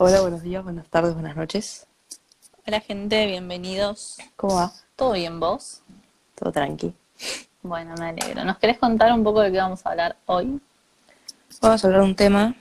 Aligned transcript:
Hola, 0.00 0.20
buenos 0.20 0.42
días, 0.42 0.62
buenas 0.62 0.86
tardes, 0.86 1.12
buenas 1.12 1.34
noches. 1.34 1.88
Hola 2.64 2.78
gente, 2.78 3.26
bienvenidos. 3.26 4.16
¿Cómo 4.36 4.54
va? 4.54 4.72
¿Todo 4.94 5.14
bien 5.14 5.40
vos? 5.40 5.82
Todo 6.36 6.52
tranqui. 6.52 6.94
Bueno, 7.62 7.96
me 7.98 8.10
alegro. 8.10 8.44
¿Nos 8.44 8.58
querés 8.58 8.78
contar 8.78 9.12
un 9.12 9.24
poco 9.24 9.40
de 9.40 9.50
qué 9.50 9.58
vamos 9.58 9.84
a 9.84 9.90
hablar 9.90 10.14
hoy? 10.26 10.60
Vamos 11.60 11.82
a 11.82 11.88
hablar 11.88 12.02
de 12.02 12.06
un 12.06 12.14
tema 12.14 12.54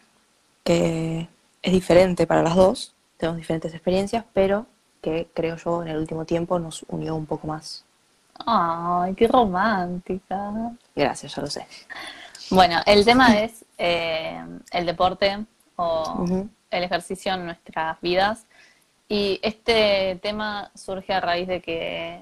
que 0.63 1.29
es 1.61 1.71
diferente 1.71 2.25
para 2.25 2.41
las 2.41 2.55
dos. 2.55 2.95
Tenemos 3.17 3.37
diferentes 3.37 3.71
experiencias, 3.71 4.25
pero 4.33 4.65
que 4.99 5.29
creo 5.31 5.57
yo 5.57 5.83
en 5.83 5.89
el 5.89 5.97
último 5.97 6.25
tiempo 6.25 6.57
nos 6.57 6.85
unió 6.87 7.15
un 7.15 7.27
poco 7.27 7.45
más. 7.45 7.85
Ay, 8.47 9.13
qué 9.13 9.27
romántica. 9.27 10.71
Gracias, 10.95 11.35
ya 11.35 11.41
lo 11.43 11.47
sé. 11.51 11.67
Bueno, 12.49 12.81
el 12.87 13.05
tema 13.05 13.39
es 13.39 13.63
eh, 13.77 14.43
el 14.71 14.87
deporte 14.87 15.45
o. 15.75 16.47
el 16.71 16.83
ejercicio 16.83 17.33
en 17.33 17.45
nuestras 17.45 17.99
vidas. 18.01 18.45
Y 19.09 19.39
este 19.41 20.19
tema 20.21 20.69
surge 20.75 21.13
a 21.13 21.21
raíz 21.21 21.47
de 21.47 21.61
que 21.61 22.21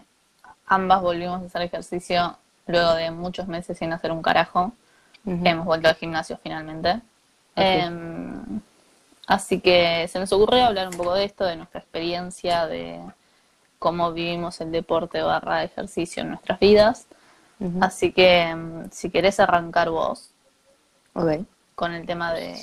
ambas 0.68 1.02
volvimos 1.02 1.42
a 1.42 1.46
hacer 1.46 1.64
ejercicio 1.64 2.38
luego 2.68 2.94
de 2.94 3.12
muchos 3.12 3.48
meses 3.48 3.78
sin 3.78 3.94
hacer 3.94 4.12
un 4.12 4.22
carajo. 4.22 4.72
Hemos 5.26 5.66
vuelto 5.66 5.88
al 5.88 5.96
gimnasio 5.96 6.38
finalmente. 6.42 7.02
Em, 7.56 8.62
así 9.26 9.60
que 9.60 10.08
se 10.08 10.20
nos 10.20 10.32
ocurrió 10.32 10.66
hablar 10.66 10.88
un 10.88 10.98
poco 10.98 11.16
de 11.16 11.26
esto, 11.26 11.46
de 11.46 11.56
nuestra 11.56 11.80
experiencia, 11.80 12.68
de 12.68 13.00
cómo 13.80 14.12
vivimos 14.12 14.62
el 14.62 14.72
deporte 14.72 15.22
barra 15.22 15.64
ejercicio 15.64 16.22
en 16.22 16.30
nuestras 16.30 16.60
vidas. 16.60 17.08
Así 17.82 18.12
que 18.12 18.42
em, 18.42 18.90
si 18.92 19.10
querés 19.10 19.40
arrancar 19.40 19.90
vos 19.90 20.30
con 21.74 21.94
el 21.94 22.06
tema 22.06 22.34
de 22.34 22.56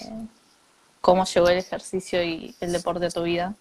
cómo 1.03 1.27
llegó 1.27 1.49
el 1.51 1.59
ejercicio 1.59 2.23
y 2.25 2.55
el 2.61 2.73
deporte 2.73 3.05
a 3.07 3.11
tu 3.11 3.25
vida. 3.25 3.55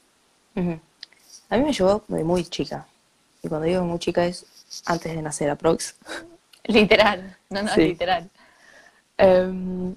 A 0.56 1.58
mí 1.58 1.64
me 1.64 1.74
llevó 1.74 2.04
de 2.08 2.24
muy 2.24 2.46
chica. 2.46 2.88
Y 3.44 3.50
cuando 3.50 3.68
digo 3.68 3.84
muy 3.84 4.00
chica 4.00 4.26
es 4.26 4.46
antes 4.86 5.14
de 5.14 5.22
nacer, 5.22 5.50
aprox. 5.50 5.96
Literal, 6.64 7.38
no, 7.50 7.64
no, 7.64 7.74
Sí. 7.74 7.82
literal. 7.88 8.30
Em, 9.18 9.96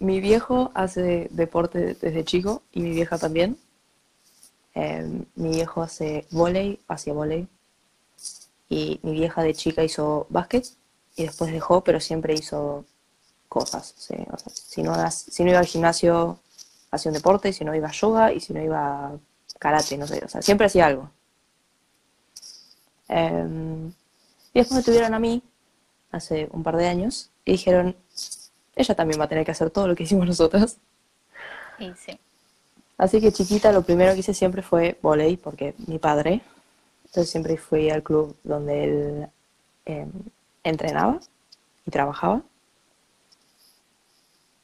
mi 0.00 0.20
viejo 0.20 0.70
hace 0.74 1.28
deporte 1.30 1.94
desde 1.94 2.24
chico 2.24 2.62
y 2.72 2.80
mi 2.80 2.90
vieja 2.90 3.18
también. 3.18 3.56
Em, 4.74 5.24
mi 5.36 5.50
viejo 5.50 5.82
hace 5.82 6.26
volei, 6.30 6.80
hacía 6.88 7.12
volei. 7.12 7.46
Y 8.68 8.98
mi 9.02 9.12
vieja 9.12 9.42
de 9.42 9.54
chica 9.54 9.84
hizo 9.84 10.26
básquet 10.30 10.66
y 11.14 11.24
después 11.24 11.52
dejó, 11.52 11.82
pero 11.84 12.00
siempre 12.00 12.34
hizo 12.34 12.84
cosas. 13.48 13.94
sí, 13.96 14.14
o 14.32 14.36
sea, 14.38 14.52
si, 14.52 14.82
no, 14.82 14.92
hagas- 14.94 15.26
si 15.30 15.44
no 15.44 15.50
iba 15.50 15.60
al 15.60 15.66
gimnasio, 15.66 16.40
hacía 16.90 17.10
un 17.10 17.14
deporte, 17.14 17.52
si 17.52 17.64
no 17.64 17.74
iba 17.74 17.88
a 17.88 17.92
yoga 17.92 18.32
y 18.32 18.40
si 18.40 18.52
no 18.52 18.62
iba 18.62 19.06
a 19.06 19.18
karate, 19.58 19.96
no 19.96 20.06
sé. 20.06 20.22
O 20.24 20.28
sea, 20.28 20.42
siempre 20.42 20.66
hacía 20.66 20.86
algo. 20.86 21.10
Em, 23.08 23.88
y 24.52 24.58
después 24.58 24.78
me 24.78 24.82
tuvieron 24.82 25.14
a 25.14 25.18
mí 25.18 25.42
hace 26.10 26.48
un 26.52 26.62
par 26.62 26.76
de 26.76 26.88
años 26.88 27.30
y 27.44 27.52
dijeron, 27.52 27.96
ella 28.74 28.94
también 28.94 29.20
va 29.20 29.24
a 29.24 29.28
tener 29.28 29.44
que 29.44 29.52
hacer 29.52 29.70
todo 29.70 29.86
lo 29.88 29.94
que 29.94 30.04
hicimos 30.04 30.26
nosotras. 30.26 30.78
Y 31.78 31.92
sí. 31.94 32.18
Así 32.98 33.20
que 33.20 33.32
chiquita 33.32 33.72
lo 33.72 33.82
primero 33.82 34.14
que 34.14 34.20
hice 34.20 34.34
siempre 34.34 34.62
fue 34.62 34.98
volei, 35.02 35.36
porque 35.36 35.74
mi 35.86 35.98
padre, 35.98 36.40
entonces 37.04 37.30
siempre 37.30 37.56
fui 37.56 37.90
al 37.90 38.02
club 38.02 38.36
donde 38.42 38.84
él 38.84 39.28
eh, 39.84 40.06
entrenaba 40.64 41.20
y 41.86 41.90
trabajaba. 41.90 42.42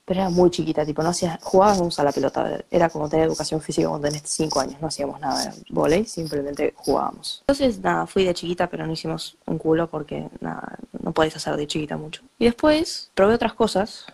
Pero 0.04 0.20
era 0.20 0.30
muy 0.30 0.50
chiquita, 0.50 0.84
tipo, 0.84 1.00
no 1.02 1.10
hacía, 1.10 1.38
jugábamos 1.42 1.98
a 2.00 2.04
la 2.04 2.10
pelota, 2.10 2.58
era 2.72 2.88
como 2.90 3.08
tener 3.08 3.26
educación 3.28 3.60
física 3.60 3.88
cuando 3.88 4.08
tenés 4.08 4.22
cinco 4.26 4.58
años, 4.58 4.80
no 4.80 4.88
hacíamos 4.88 5.20
nada 5.20 5.44
de 5.44 5.62
volei, 5.70 6.04
simplemente 6.06 6.74
jugábamos. 6.76 7.38
Entonces, 7.42 7.78
nada, 7.78 8.06
fui 8.08 8.24
de 8.24 8.34
chiquita, 8.34 8.68
pero 8.68 8.84
no 8.84 8.92
hicimos 8.92 9.36
un 9.46 9.58
culo 9.58 9.88
porque, 9.88 10.28
nada, 10.40 10.76
no 11.00 11.12
podés 11.12 11.36
hacer 11.36 11.56
de 11.56 11.68
chiquita 11.68 11.96
mucho. 11.96 12.22
Y 12.40 12.46
después 12.46 13.12
probé 13.14 13.34
otras 13.34 13.54
cosas, 13.54 14.06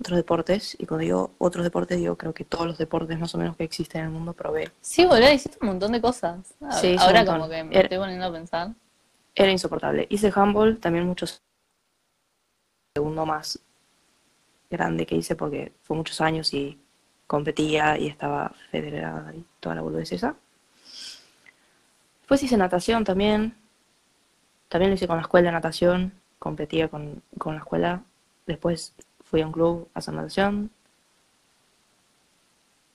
otros 0.00 0.16
deportes, 0.16 0.76
y 0.80 0.86
cuando 0.86 1.02
digo 1.04 1.30
otros 1.36 1.62
deportes, 1.62 1.98
digo 1.98 2.16
creo 2.16 2.32
que 2.32 2.44
todos 2.46 2.66
los 2.66 2.78
deportes 2.78 3.18
más 3.18 3.34
o 3.34 3.38
menos 3.38 3.54
que 3.54 3.64
existen 3.64 4.00
en 4.00 4.06
el 4.06 4.12
mundo 4.12 4.32
probé. 4.32 4.72
Sí, 4.80 5.04
boludo, 5.04 5.30
hiciste 5.30 5.58
un 5.60 5.68
montón 5.68 5.92
de 5.92 6.00
cosas. 6.00 6.54
A- 6.62 6.72
Sí, 6.80 6.96
Ahora 6.98 7.24
como 7.26 7.50
que 7.50 7.62
me 7.64 7.74
Era- 7.74 7.82
estoy 7.82 7.98
poniendo 7.98 8.24
a 8.26 8.32
pensar. 8.32 8.70
Era 9.34 9.50
insoportable. 9.52 10.06
Hice 10.08 10.32
handball 10.34 10.78
también 10.78 11.06
muchos 11.06 11.38
segundo 12.96 13.26
más 13.26 13.58
grande 14.76 15.06
que 15.06 15.16
hice 15.16 15.36
porque 15.36 15.72
fue 15.82 15.96
muchos 15.96 16.20
años 16.20 16.52
y 16.54 16.78
competía 17.26 17.98
y 17.98 18.08
estaba 18.08 18.52
federada 18.70 19.34
y 19.34 19.44
toda 19.60 19.74
la 19.74 19.82
boludez 19.82 20.12
esa. 20.12 20.36
Después 22.20 22.42
hice 22.42 22.56
natación 22.56 23.04
también. 23.04 23.54
También 24.68 24.90
lo 24.90 24.94
hice 24.94 25.06
con 25.06 25.16
la 25.16 25.22
escuela 25.22 25.48
de 25.48 25.52
natación. 25.52 26.12
Competía 26.38 26.88
con, 26.88 27.22
con 27.38 27.54
la 27.54 27.60
escuela. 27.60 28.02
Después 28.46 28.94
fui 29.24 29.40
a 29.40 29.46
un 29.46 29.52
club 29.52 29.88
a 29.94 29.98
hacer 29.98 30.14
natación. 30.14 30.70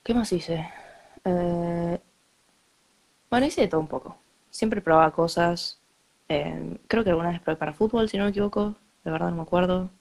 ¿Qué 0.03 0.13
más 0.13 0.31
hice? 0.31 0.67
Eh, 1.25 1.99
bueno, 3.29 3.45
hice 3.45 3.61
de 3.61 3.67
todo 3.67 3.81
un 3.81 3.87
poco. 3.87 4.17
Siempre 4.49 4.81
probaba 4.81 5.11
cosas. 5.11 5.79
Eh, 6.27 6.79
creo 6.87 7.03
que 7.03 7.11
alguna 7.11 7.29
vez 7.29 7.41
probé 7.41 7.57
para 7.57 7.73
fútbol, 7.73 8.09
si 8.09 8.17
no 8.17 8.23
me 8.23 8.31
equivoco. 8.31 8.75
De 9.03 9.11
verdad 9.11 9.29
no 9.29 9.35
me 9.37 9.41
acuerdo. 9.43 9.91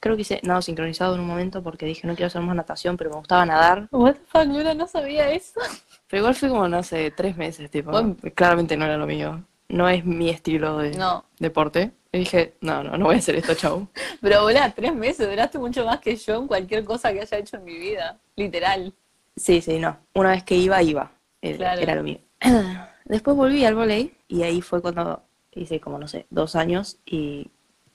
Creo 0.00 0.16
que 0.16 0.22
hice 0.22 0.40
nado 0.42 0.62
sincronizado 0.62 1.14
en 1.14 1.20
un 1.20 1.26
momento 1.26 1.62
porque 1.62 1.84
dije 1.86 2.06
no 2.06 2.14
quiero 2.14 2.28
hacer 2.28 2.40
más 2.40 2.56
natación, 2.56 2.96
pero 2.96 3.10
me 3.10 3.16
gustaba 3.16 3.44
nadar. 3.44 3.86
What 3.90 4.14
the 4.14 4.20
fuck, 4.26 4.46
Luna, 4.46 4.72
no 4.74 4.86
sabía 4.86 5.30
eso. 5.30 5.60
Pero 6.08 6.20
igual 6.22 6.34
fue 6.34 6.48
como, 6.48 6.66
no 6.68 6.82
sé, 6.82 7.10
tres 7.10 7.36
meses, 7.36 7.70
tipo. 7.70 7.90
Bueno. 7.90 8.16
Claramente 8.34 8.76
no 8.76 8.86
era 8.86 8.96
lo 8.96 9.06
mío. 9.06 9.44
No 9.68 9.88
es 9.88 10.04
mi 10.04 10.30
estilo 10.30 10.78
de 10.78 10.92
No. 10.96 11.24
deporte. 11.38 11.92
Y 12.12 12.18
dije, 12.20 12.54
no, 12.60 12.82
no, 12.82 12.96
no 12.96 13.04
voy 13.04 13.16
a 13.16 13.18
hacer 13.18 13.36
esto, 13.36 13.54
chau. 13.54 13.86
Pero, 14.20 14.42
boludo, 14.42 14.60
tres 14.74 14.92
meses, 14.94 15.28
duraste 15.28 15.58
mucho 15.58 15.84
más 15.84 16.00
que 16.00 16.16
yo 16.16 16.36
en 16.40 16.48
cualquier 16.48 16.84
cosa 16.84 17.12
que 17.12 17.20
haya 17.20 17.38
hecho 17.38 17.56
en 17.58 17.64
mi 17.64 17.78
vida. 17.78 18.18
Literal. 18.34 18.92
Sí, 19.36 19.60
sí, 19.60 19.78
no. 19.78 19.96
Una 20.14 20.30
vez 20.30 20.42
que 20.42 20.56
iba, 20.56 20.82
iba. 20.82 21.12
Era, 21.42 21.56
Claro. 21.58 21.80
era 21.82 21.94
lo 21.94 22.02
mío. 22.02 22.18
Después 23.04 23.36
volví 23.36 23.64
al 23.64 23.74
volei 23.74 24.12
y 24.28 24.42
ahí 24.42 24.60
fue 24.62 24.80
cuando 24.82 25.22
hice 25.52 25.78
como, 25.80 25.98
no 25.98 26.08
sé, 26.08 26.26
dos 26.30 26.56
años 26.56 26.98
y 27.06 27.48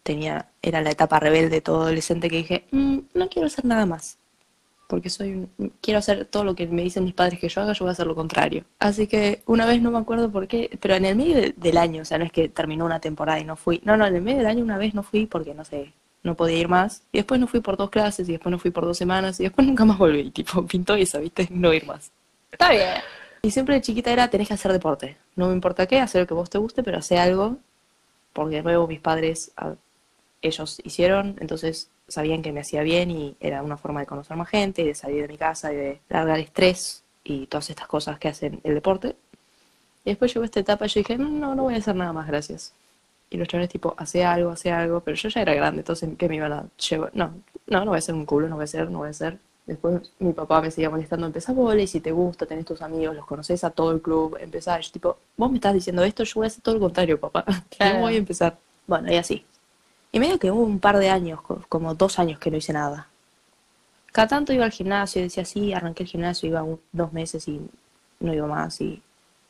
tenía, 0.05 0.49
era 0.61 0.81
la 0.81 0.91
etapa 0.91 1.19
rebelde 1.19 1.61
todo 1.61 1.81
adolescente 1.81 2.29
que 2.29 2.38
dije, 2.38 2.66
"Mm, 2.71 2.99
no 3.16 3.27
quiero 3.27 3.47
hacer 3.47 3.66
nada 3.66 3.85
más. 3.88 4.17
Porque 4.88 5.09
soy 5.09 5.31
un- 5.57 5.73
quiero 5.81 5.97
hacer 5.97 6.25
todo 6.25 6.43
lo 6.43 6.53
que 6.53 6.67
me 6.67 6.83
dicen 6.83 7.03
mis 7.05 7.16
padres 7.16 7.39
que 7.39 7.49
yo 7.49 7.59
haga, 7.61 7.73
yo 7.73 7.85
voy 7.85 7.89
a 7.89 7.93
hacer 7.93 8.05
lo 8.05 8.13
contrario. 8.13 8.65
Así 8.77 9.07
que 9.07 9.41
una 9.47 9.65
vez 9.65 9.81
no 9.81 9.89
me 9.89 9.97
acuerdo 9.97 10.31
por 10.31 10.47
qué, 10.47 10.77
pero 10.79 10.94
en 10.94 11.05
el 11.05 11.15
medio 11.15 11.35
de- 11.38 11.55
del 11.57 11.77
año, 11.77 12.03
o 12.03 12.05
sea, 12.05 12.19
no 12.19 12.23
es 12.25 12.31
que 12.31 12.49
terminó 12.49 12.85
una 12.85 12.99
temporada 12.99 13.39
y 13.39 13.45
no 13.45 13.55
fui. 13.55 13.81
No, 13.83 13.97
no, 13.97 14.05
en 14.05 14.15
el 14.15 14.21
medio 14.21 14.38
del 14.38 14.47
año 14.47 14.63
una 14.63 14.77
vez 14.77 14.94
no 14.94 15.01
fui 15.01 15.25
porque 15.25 15.55
no 15.55 15.65
sé, 15.65 15.91
no 16.21 16.35
podía 16.35 16.59
ir 16.59 16.67
más. 16.69 17.01
Y 17.11 17.17
después 17.17 17.39
no 17.41 17.47
fui 17.47 17.61
por 17.61 17.75
dos 17.77 17.89
clases 17.89 18.29
y 18.29 18.33
después 18.33 18.51
no 18.51 18.59
fui 18.59 18.69
por 18.69 18.85
dos 18.85 18.95
semanas 18.97 19.39
y 19.39 19.44
después 19.44 19.65
nunca 19.65 19.85
más 19.85 19.97
volví. 19.97 20.29
Tipo, 20.29 20.63
pintó 20.67 20.94
eso, 20.94 21.19
¿viste? 21.19 21.47
No 21.49 21.73
ir 21.73 21.83
más. 21.88 22.11
Está 22.51 22.69
bien. 22.69 22.89
Y 23.41 23.49
siempre 23.49 23.73
de 23.75 23.81
chiquita 23.81 24.11
era, 24.11 24.27
tenés 24.27 24.47
que 24.47 24.53
hacer 24.53 24.71
deporte. 24.71 25.17
No 25.35 25.47
me 25.47 25.53
importa 25.55 25.88
qué, 25.88 25.99
hacer 25.99 26.21
lo 26.21 26.27
que 26.27 26.33
vos 26.35 26.49
te 26.51 26.59
guste, 26.59 26.83
pero 26.83 26.99
hacer 26.99 27.17
algo. 27.17 27.57
Porque 28.33 28.57
de 28.57 28.63
nuevo 28.63 28.85
mis 28.88 28.99
padres, 28.99 29.51
ellos 30.41 30.79
hicieron, 30.84 31.35
entonces 31.40 31.90
sabían 32.07 32.41
que 32.41 32.51
me 32.51 32.59
hacía 32.62 32.84
bien 32.84 33.09
y 33.12 33.35
era 33.40 33.63
una 33.63 33.78
forma 33.78 34.00
de 34.01 34.06
conocer 34.06 34.38
más 34.38 34.50
gente, 34.50 34.84
y 34.84 34.88
de 34.88 34.96
salir 34.96 35.22
de 35.23 35.28
mi 35.28 35.38
casa 35.38 35.73
y 35.73 35.75
de 35.75 36.00
largar 36.09 36.40
estrés 36.40 37.03
y 37.23 37.47
todas 37.47 37.69
estas 37.69 37.88
cosas 37.88 38.19
que 38.19 38.28
hacen 38.28 38.59
el 38.63 38.75
deporte. 38.75 39.16
Y 40.03 40.12
después 40.12 40.34
llegó 40.34 40.45
esta 40.45 40.59
etapa 40.59 40.85
y 40.85 40.90
yo 40.90 41.00
dije, 41.00 41.18
"Mm, 41.18 41.40
no, 41.40 41.56
no 41.56 41.63
voy 41.63 41.74
a 41.75 41.78
hacer 41.78 41.95
nada 41.95 42.13
más, 42.13 42.28
gracias. 42.28 42.74
Y 43.29 43.38
los 43.38 43.47
chavales 43.47 43.69
tipo, 43.72 43.95
hace 43.97 44.24
algo, 44.24 44.51
hace 44.51 44.72
algo, 44.72 45.00
pero 45.01 45.18
yo 45.18 45.29
ya 45.29 45.41
era 45.41 45.53
grande, 45.56 45.81
entonces 45.81 46.09
¿qué 46.18 46.29
me 46.29 46.35
iban 46.35 46.53
a 46.53 46.66
llevar? 46.90 47.12
No, 47.16 47.34
no, 47.68 47.79
no 47.79 47.85
voy 47.88 47.95
a 47.95 48.00
hacer 48.00 48.13
un 48.16 48.25
culo, 48.25 48.47
no 48.47 48.56
voy 48.56 48.63
a 48.63 48.66
hacer, 48.66 48.90
no 48.91 49.00
voy 49.00 49.07
a 49.07 49.12
hacer. 49.12 49.40
Después 49.66 50.12
mi 50.19 50.31
papá 50.31 50.62
me 50.62 50.69
seguía 50.69 50.91
molestando, 50.91 51.25
empezá 51.25 51.51
volei, 51.51 51.88
si 51.88 52.00
te 52.00 52.12
gusta, 52.12 52.45
tenés 52.45 52.66
tus 52.66 52.84
amigos, 52.84 53.15
los 53.15 53.25
conoces 53.25 53.63
a 53.63 53.71
todo 53.71 53.92
el 53.94 54.01
club, 54.01 54.38
empezá. 54.39 54.80
Yo 54.80 54.92
tipo, 54.92 55.18
vos 55.38 55.50
me 55.50 55.57
estás 55.57 55.74
diciendo 55.74 56.04
esto, 56.04 56.24
yo 56.24 56.33
voy 56.36 56.45
a 56.45 56.48
hacer 56.48 56.62
todo 56.62 56.75
lo 56.75 56.81
contrario, 56.81 57.19
papá. 57.19 57.44
Claro. 57.75 57.95
No 57.95 58.01
voy 58.01 58.13
a 58.13 58.18
empezar. 58.18 58.56
Bueno, 58.86 59.12
y 59.12 59.15
así. 59.15 59.44
Y 60.15 60.19
medio 60.21 60.39
que 60.39 60.50
hubo 60.50 60.62
un 60.63 60.79
par 60.79 60.97
de 60.97 61.09
años, 61.09 61.41
co- 61.41 61.62
como 61.67 61.94
dos 61.94 62.19
años 62.19 62.39
que 62.39 62.50
no 62.50 62.56
hice 62.56 62.71
nada. 62.71 63.09
Cada 64.13 64.29
tanto 64.29 64.53
iba 64.53 64.63
al 64.63 64.71
gimnasio 64.71 65.19
y 65.19 65.23
decía, 65.25 65.44
sí, 65.44 65.73
arranqué 65.73 66.03
el 66.03 66.09
gimnasio, 66.09 66.47
iba 66.47 66.63
un- 66.63 66.79
dos 66.94 67.12
meses 67.12 67.45
y 67.50 67.59
no 68.21 68.33
iba 68.33 68.47
más 68.47 68.79
y 68.79 69.01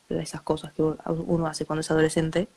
esas 0.08 0.40
cosas 0.42 0.72
que 0.72 0.82
uno 0.82 0.96
uno 1.28 1.46
hace 1.46 1.64
cuando 1.66 1.82
es 1.82 1.90
adolescente. 1.92 2.48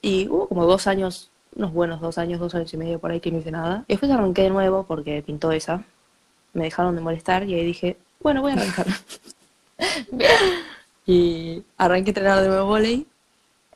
Y 0.00 0.26
hubo 0.26 0.48
como 0.48 0.66
dos 0.66 0.88
años, 0.88 1.30
unos 1.54 1.72
buenos 1.72 2.00
dos 2.00 2.18
años, 2.18 2.40
dos 2.40 2.52
años 2.56 2.74
y 2.74 2.76
medio 2.76 2.98
por 2.98 3.12
ahí 3.12 3.20
que 3.20 3.30
no 3.30 3.38
hice 3.38 3.52
nada. 3.52 3.84
Y 3.86 3.92
después 3.92 4.10
arranqué 4.10 4.42
de 4.42 4.50
nuevo 4.50 4.82
porque 4.82 5.22
pintó 5.22 5.52
esa. 5.52 5.84
Me 6.52 6.64
dejaron 6.64 6.96
de 6.96 7.00
molestar 7.00 7.44
y 7.48 7.54
ahí 7.54 7.64
dije, 7.64 7.96
bueno, 8.18 8.42
voy 8.42 8.50
a 8.50 8.54
arrancar. 8.56 8.86
Bien. 10.10 10.30
y 11.06 11.62
arranqué 11.78 12.08
a 12.08 12.10
entrenar 12.10 12.42
de 12.42 12.48
nuevo 12.48 12.66
volei. 12.66 13.06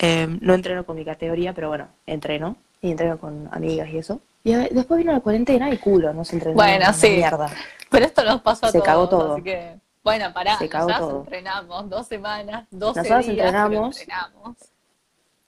Eh, 0.00 0.26
no 0.41 0.55
entreno 0.55 0.85
con 0.85 0.97
mi 0.97 1.05
categoría, 1.05 1.52
pero 1.55 1.69
bueno, 1.69 1.87
entreno. 2.06 2.56
Y 2.87 2.91
entreno 2.93 3.19
con 3.19 3.49
amigas 3.50 3.88
y 3.88 3.99
eso. 3.99 4.21
Y 4.44 4.55
después 4.55 4.99
vino 4.99 5.12
la 5.12 5.19
cuarentena 5.21 5.71
y 5.71 5.79
culo, 5.79 6.12
no 6.15 6.25
se 6.25 6.37
entrenó 6.37 6.55
Bueno, 6.56 6.93
sí. 6.93 7.11
mierda. 7.11 7.50
Pero 7.91 8.05
esto 8.06 8.23
nos 8.25 8.41
pasó 8.43 8.67
a 8.67 8.71
Se 8.71 8.79
todos, 8.79 8.87
cagó 8.87 9.09
todo. 9.09 9.33
así 9.35 9.43
que 9.43 9.75
Bueno, 10.05 10.33
pará, 10.33 10.56
Se 10.56 10.69
cagó 10.69 10.87
nosotros 10.88 11.11
todo. 11.11 11.21
entrenamos 11.23 11.91
dos 11.91 12.06
semanas, 12.06 12.65
12 12.71 13.00
Nosotros 13.00 13.27
días, 13.27 13.38
entrenamos. 13.47 13.99
entrenamos. 14.00 14.56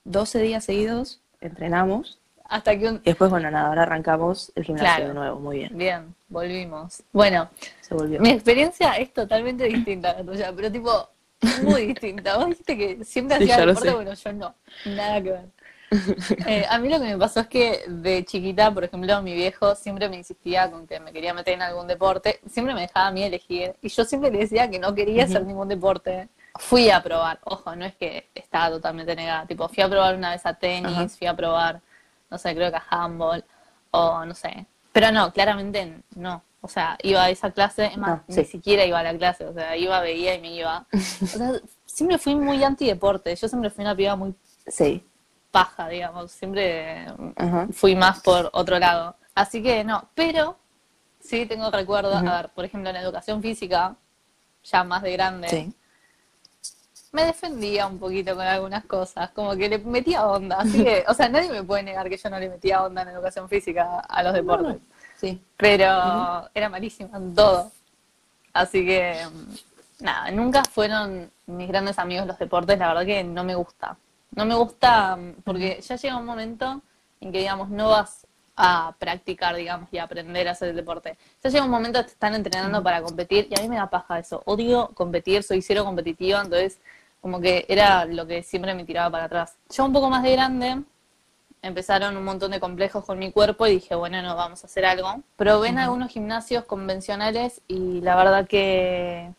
12 0.03 0.39
días 0.39 0.65
seguidos 0.65 1.21
entrenamos. 1.39 2.19
Hasta 2.43 2.77
que 2.77 2.89
un... 2.89 2.95
Y 2.95 2.99
después, 3.05 3.29
bueno, 3.29 3.49
nada, 3.51 3.69
ahora 3.69 3.83
arrancamos 3.83 4.51
el 4.55 4.63
gimnasio 4.65 4.87
Claro. 4.95 5.07
de 5.07 5.13
nuevo. 5.13 5.39
Muy 5.39 5.59
bien. 5.59 5.77
Bien, 5.77 6.15
volvimos. 6.27 7.03
Bueno, 7.13 7.47
Se 7.79 7.93
volvió. 7.95 8.19
mi 8.19 8.31
experiencia 8.31 8.93
es 8.97 9.13
totalmente 9.13 9.63
distinta 9.65 10.09
a 10.11 10.13
la 10.15 10.23
tuya, 10.25 10.51
pero 10.53 10.69
tipo, 10.71 11.07
muy 11.63 11.85
distinta. 11.87 12.35
Vos 12.37 12.47
dijiste 12.47 12.77
que 12.77 13.05
siempre 13.05 13.37
Sí, 13.37 13.43
hacía 13.43 13.57
ya 13.59 13.65
lo 13.65 13.73
deporte, 13.73 13.93
bueno, 13.93 14.13
yo 14.13 14.33
no, 14.33 14.55
nada 14.87 15.21
que 15.21 15.31
ver. 15.31 15.45
Eh, 16.45 16.65
a 16.69 16.77
mí 16.77 16.89
lo 16.89 16.99
que 16.99 17.05
me 17.05 17.17
pasó 17.17 17.39
es 17.41 17.47
que 17.47 17.83
de 17.87 18.23
chiquita, 18.23 18.71
por 18.73 18.83
ejemplo, 18.83 19.21
mi 19.21 19.33
viejo 19.33 19.75
siempre 19.75 20.09
me 20.09 20.17
insistía 20.17 20.69
con 20.69 20.85
que 20.87 20.99
me 20.99 21.11
quería 21.11 21.33
meter 21.33 21.55
en 21.55 21.61
algún 21.61 21.87
deporte, 21.87 22.39
siempre 22.49 22.73
me 22.73 22.81
dejaba 22.81 23.07
a 23.07 23.11
mí 23.11 23.23
elegir, 23.23 23.75
y 23.81 23.89
yo 23.89 24.05
siempre 24.05 24.31
le 24.31 24.39
decía 24.39 24.69
que 24.69 24.79
no 24.79 24.93
quería 24.93 25.23
hacer 25.23 25.45
ningún 25.45 25.67
deporte. 25.67 26.29
Fui 26.55 26.89
a 26.89 27.01
probar, 27.01 27.39
ojo, 27.43 27.75
no 27.75 27.85
es 27.85 27.95
que 27.95 28.29
estaba 28.35 28.69
totalmente 28.69 29.15
negada, 29.15 29.45
tipo, 29.45 29.67
fui 29.67 29.83
a 29.83 29.89
probar 29.89 30.15
una 30.15 30.31
vez 30.31 30.45
a 30.45 30.53
tenis, 30.53 30.91
Ajá. 30.91 31.09
fui 31.09 31.27
a 31.27 31.35
probar, 31.35 31.81
no 32.29 32.37
sé, 32.37 32.53
creo 32.55 32.69
que 32.69 32.77
a 32.77 32.85
handball, 32.89 33.43
o 33.91 34.25
no 34.25 34.33
sé. 34.33 34.65
Pero 34.91 35.11
no, 35.11 35.31
claramente 35.31 36.01
no. 36.15 36.43
O 36.61 36.67
sea, 36.67 36.97
iba 37.03 37.23
a 37.23 37.29
esa 37.29 37.51
clase, 37.51 37.85
es 37.85 37.97
más, 37.97 38.21
No, 38.27 38.35
ni 38.35 38.45
siquiera 38.45 38.85
iba 38.85 38.99
a 38.99 39.03
la 39.03 39.17
clase, 39.17 39.45
o 39.45 39.53
sea, 39.53 39.77
iba, 39.77 40.01
veía 40.01 40.35
y 40.35 40.41
me 40.41 40.53
iba. 40.53 40.85
O 41.21 41.25
sea, 41.25 41.51
siempre 41.85 42.17
fui 42.17 42.35
muy 42.35 42.63
antideporte, 42.63 43.33
yo 43.35 43.47
siempre 43.47 43.69
fui 43.69 43.83
una 43.83 43.95
piba 43.95 44.15
muy 44.15 44.35
Sí. 44.67 45.03
Paja, 45.51 45.87
digamos, 45.89 46.31
siempre 46.31 47.05
Ajá. 47.35 47.67
fui 47.71 47.95
más 47.95 48.21
por 48.21 48.49
otro 48.53 48.77
lado. 48.79 49.15
Así 49.35 49.63
que 49.63 49.83
no, 49.83 50.09
pero 50.15 50.57
sí 51.19 51.45
tengo 51.45 51.71
recuerdo, 51.71 52.15
a 52.15 52.21
ver, 52.21 52.49
por 52.49 52.65
ejemplo, 52.65 52.89
en 52.89 52.95
educación 52.97 53.41
física, 53.41 53.95
ya 54.63 54.83
más 54.83 55.01
de 55.01 55.11
grande, 55.13 55.47
Sí. 55.49 55.73
me 57.11 57.25
defendía 57.25 57.87
un 57.87 57.97
poquito 57.99 58.35
con 58.35 58.45
algunas 58.45 58.85
cosas, 58.85 59.31
como 59.31 59.55
que 59.55 59.69
le 59.69 59.79
metía 59.79 60.27
onda. 60.27 60.57
Así 60.59 60.83
que, 60.83 61.03
o 61.07 61.13
sea, 61.13 61.27
nadie 61.29 61.49
me 61.49 61.63
puede 61.63 61.83
negar 61.83 62.07
que 62.09 62.17
yo 62.17 62.29
no 62.29 62.39
le 62.39 62.49
metía 62.49 62.83
onda 62.83 63.01
en 63.01 63.09
educación 63.09 63.49
física 63.49 63.99
a 64.01 64.23
los 64.23 64.33
deportes. 64.33 64.77
Sí. 65.17 65.41
Pero 65.57 66.49
era 66.53 66.69
malísima 66.69 67.17
en 67.17 67.33
todo. 67.33 67.71
Así 68.53 68.85
que, 68.85 69.15
nada, 69.99 70.31
nunca 70.31 70.63
fueron 70.65 71.31
mis 71.47 71.67
grandes 71.67 71.97
amigos 71.97 72.27
los 72.27 72.37
deportes, 72.37 72.77
la 72.77 72.89
verdad 72.89 73.05
que 73.05 73.23
no 73.23 73.43
me 73.43 73.55
gusta. 73.55 73.97
No 74.31 74.45
me 74.45 74.55
gusta 74.55 75.15
mm, 75.15 75.41
porque 75.43 75.81
ya 75.81 75.95
llega 75.95 76.17
un 76.17 76.25
momento 76.25 76.81
en 77.21 77.31
que, 77.31 77.39
digamos, 77.39 77.69
no 77.69 77.89
vas 77.89 78.27
a 78.55 78.93
practicar, 78.99 79.55
digamos, 79.55 79.87
y 79.91 79.97
a 79.97 80.03
aprender 80.03 80.47
a 80.47 80.51
hacer 80.51 80.69
el 80.69 80.75
deporte. 80.75 81.17
Ya 81.43 81.49
llega 81.49 81.63
un 81.63 81.71
momento 81.71 81.99
que 81.99 82.05
te 82.05 82.11
están 82.11 82.35
entrenando 82.35 82.83
para 82.83 83.01
competir 83.01 83.47
y 83.49 83.57
a 83.57 83.63
mí 83.63 83.69
me 83.69 83.77
da 83.77 83.89
paja 83.89 84.19
eso. 84.19 84.41
Odio 84.45 84.89
competir, 84.93 85.43
soy 85.43 85.61
cero 85.61 85.85
competitiva, 85.85 86.41
entonces 86.41 86.79
como 87.21 87.39
que 87.39 87.65
era 87.69 88.05
lo 88.05 88.27
que 88.27 88.43
siempre 88.43 88.73
me 88.73 88.83
tiraba 88.83 89.09
para 89.11 89.25
atrás. 89.25 89.55
Yo 89.69 89.85
un 89.85 89.93
poco 89.93 90.09
más 90.09 90.23
de 90.23 90.33
grande, 90.33 90.83
empezaron 91.61 92.15
un 92.17 92.23
montón 92.23 92.51
de 92.51 92.59
complejos 92.59 93.05
con 93.05 93.19
mi 93.19 93.31
cuerpo 93.31 93.67
y 93.67 93.71
dije, 93.71 93.95
bueno, 93.95 94.21
no, 94.21 94.35
vamos 94.35 94.63
a 94.63 94.67
hacer 94.67 94.85
algo. 94.85 95.21
Probé 95.35 95.69
en 95.69 95.79
algunos 95.79 96.11
gimnasios 96.11 96.65
convencionales 96.65 97.61
y 97.67 98.01
la 98.01 98.15
verdad 98.15 98.47
que 98.47 99.31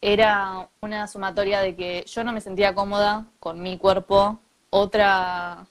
era 0.00 0.68
una 0.80 1.06
sumatoria 1.08 1.60
de 1.60 1.74
que 1.76 2.04
yo 2.06 2.24
no 2.24 2.32
me 2.32 2.40
sentía 2.40 2.74
cómoda 2.74 3.26
con 3.40 3.62
mi 3.62 3.78
cuerpo, 3.78 4.40
otra, 4.70 5.66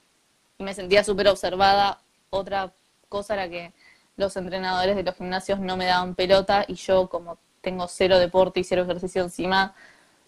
me 0.58 0.74
sentía 0.74 1.04
súper 1.04 1.28
observada, 1.28 2.00
otra 2.30 2.72
cosa 3.08 3.34
era 3.34 3.48
que 3.48 3.72
los 4.16 4.36
entrenadores 4.36 4.96
de 4.96 5.02
los 5.02 5.14
gimnasios 5.16 5.60
no 5.60 5.76
me 5.76 5.86
daban 5.86 6.14
pelota 6.14 6.64
y 6.66 6.74
yo 6.74 7.08
como 7.08 7.38
tengo 7.60 7.88
cero 7.88 8.18
deporte 8.18 8.60
y 8.60 8.64
cero 8.64 8.82
ejercicio 8.82 9.22
encima, 9.22 9.74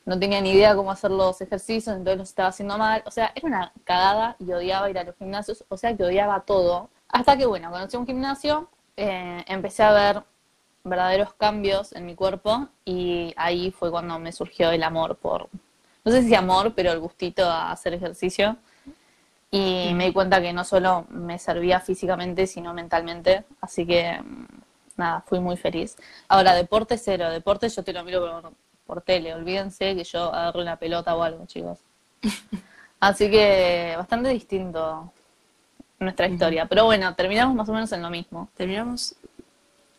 no 0.04 0.18
tenía 0.18 0.40
ni 0.40 0.52
idea 0.52 0.74
cómo 0.74 0.90
hacer 0.90 1.10
los 1.10 1.40
ejercicios, 1.40 1.94
entonces 1.94 2.18
los 2.18 2.28
estaba 2.30 2.48
haciendo 2.48 2.78
mal. 2.78 3.02
O 3.06 3.10
sea, 3.10 3.30
era 3.34 3.46
una 3.46 3.72
cagada 3.84 4.36
y 4.38 4.50
odiaba 4.52 4.88
ir 4.90 4.98
a 4.98 5.04
los 5.04 5.14
gimnasios, 5.16 5.64
o 5.68 5.76
sea 5.76 5.94
que 5.96 6.02
odiaba 6.02 6.40
todo. 6.40 6.88
Hasta 7.08 7.36
que, 7.36 7.46
bueno, 7.46 7.70
conocí 7.70 7.96
un 7.96 8.06
gimnasio, 8.06 8.70
eh, 8.96 9.44
empecé 9.46 9.82
a 9.82 9.92
ver 9.92 10.24
verdaderos 10.88 11.34
cambios 11.34 11.92
en 11.92 12.06
mi 12.06 12.14
cuerpo 12.14 12.68
y 12.84 13.32
ahí 13.36 13.70
fue 13.70 13.90
cuando 13.90 14.18
me 14.18 14.32
surgió 14.32 14.70
el 14.70 14.82
amor 14.82 15.16
por, 15.16 15.48
no 16.04 16.12
sé 16.12 16.22
si 16.22 16.34
amor, 16.34 16.74
pero 16.74 16.92
el 16.92 17.00
gustito 17.00 17.44
a 17.44 17.70
hacer 17.70 17.94
ejercicio. 17.94 18.56
Y 19.50 19.92
me 19.94 20.06
di 20.06 20.12
cuenta 20.12 20.42
que 20.42 20.52
no 20.52 20.64
solo 20.64 21.06
me 21.08 21.38
servía 21.38 21.80
físicamente, 21.80 22.46
sino 22.46 22.74
mentalmente. 22.74 23.44
Así 23.60 23.86
que, 23.86 24.20
nada, 24.96 25.22
fui 25.26 25.40
muy 25.40 25.56
feliz. 25.56 25.96
Ahora, 26.28 26.54
deporte 26.54 26.98
cero. 26.98 27.30
Deporte 27.30 27.68
yo 27.68 27.82
te 27.82 27.92
lo 27.92 28.04
miro 28.04 28.20
por, 28.20 28.52
por 28.86 29.00
tele. 29.02 29.34
Olvídense 29.34 29.94
que 29.94 30.04
yo 30.04 30.34
agarro 30.34 30.60
una 30.60 30.76
pelota 30.76 31.16
o 31.16 31.22
algo, 31.22 31.46
chicos. 31.46 31.78
Así 33.00 33.30
que, 33.30 33.94
bastante 33.96 34.28
distinto 34.28 35.12
nuestra 35.98 36.28
historia. 36.28 36.66
Pero 36.66 36.84
bueno, 36.84 37.14
terminamos 37.14 37.54
más 37.54 37.68
o 37.68 37.72
menos 37.72 37.90
en 37.92 38.02
lo 38.02 38.10
mismo. 38.10 38.48
Terminamos. 38.56 39.14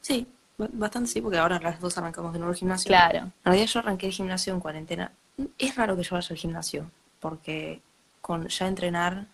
Sí, 0.01 0.27
bastante 0.73 1.09
sí, 1.09 1.21
porque 1.21 1.37
ahora 1.37 1.59
las 1.59 1.79
dos 1.79 1.97
arrancamos 1.97 2.33
de 2.33 2.39
nuevo 2.39 2.51
el 2.51 2.57
gimnasio. 2.57 2.89
Claro. 2.89 3.19
En 3.19 3.33
realidad 3.43 3.67
yo 3.67 3.79
arranqué 3.79 4.07
el 4.07 4.13
gimnasio 4.13 4.53
en 4.53 4.59
cuarentena. 4.59 5.11
Es 5.57 5.75
raro 5.75 5.95
que 5.95 6.03
yo 6.03 6.15
vaya 6.15 6.27
al 6.29 6.37
gimnasio, 6.37 6.91
porque 7.19 7.81
con 8.21 8.47
ya 8.47 8.67
entrenar, 8.67 9.27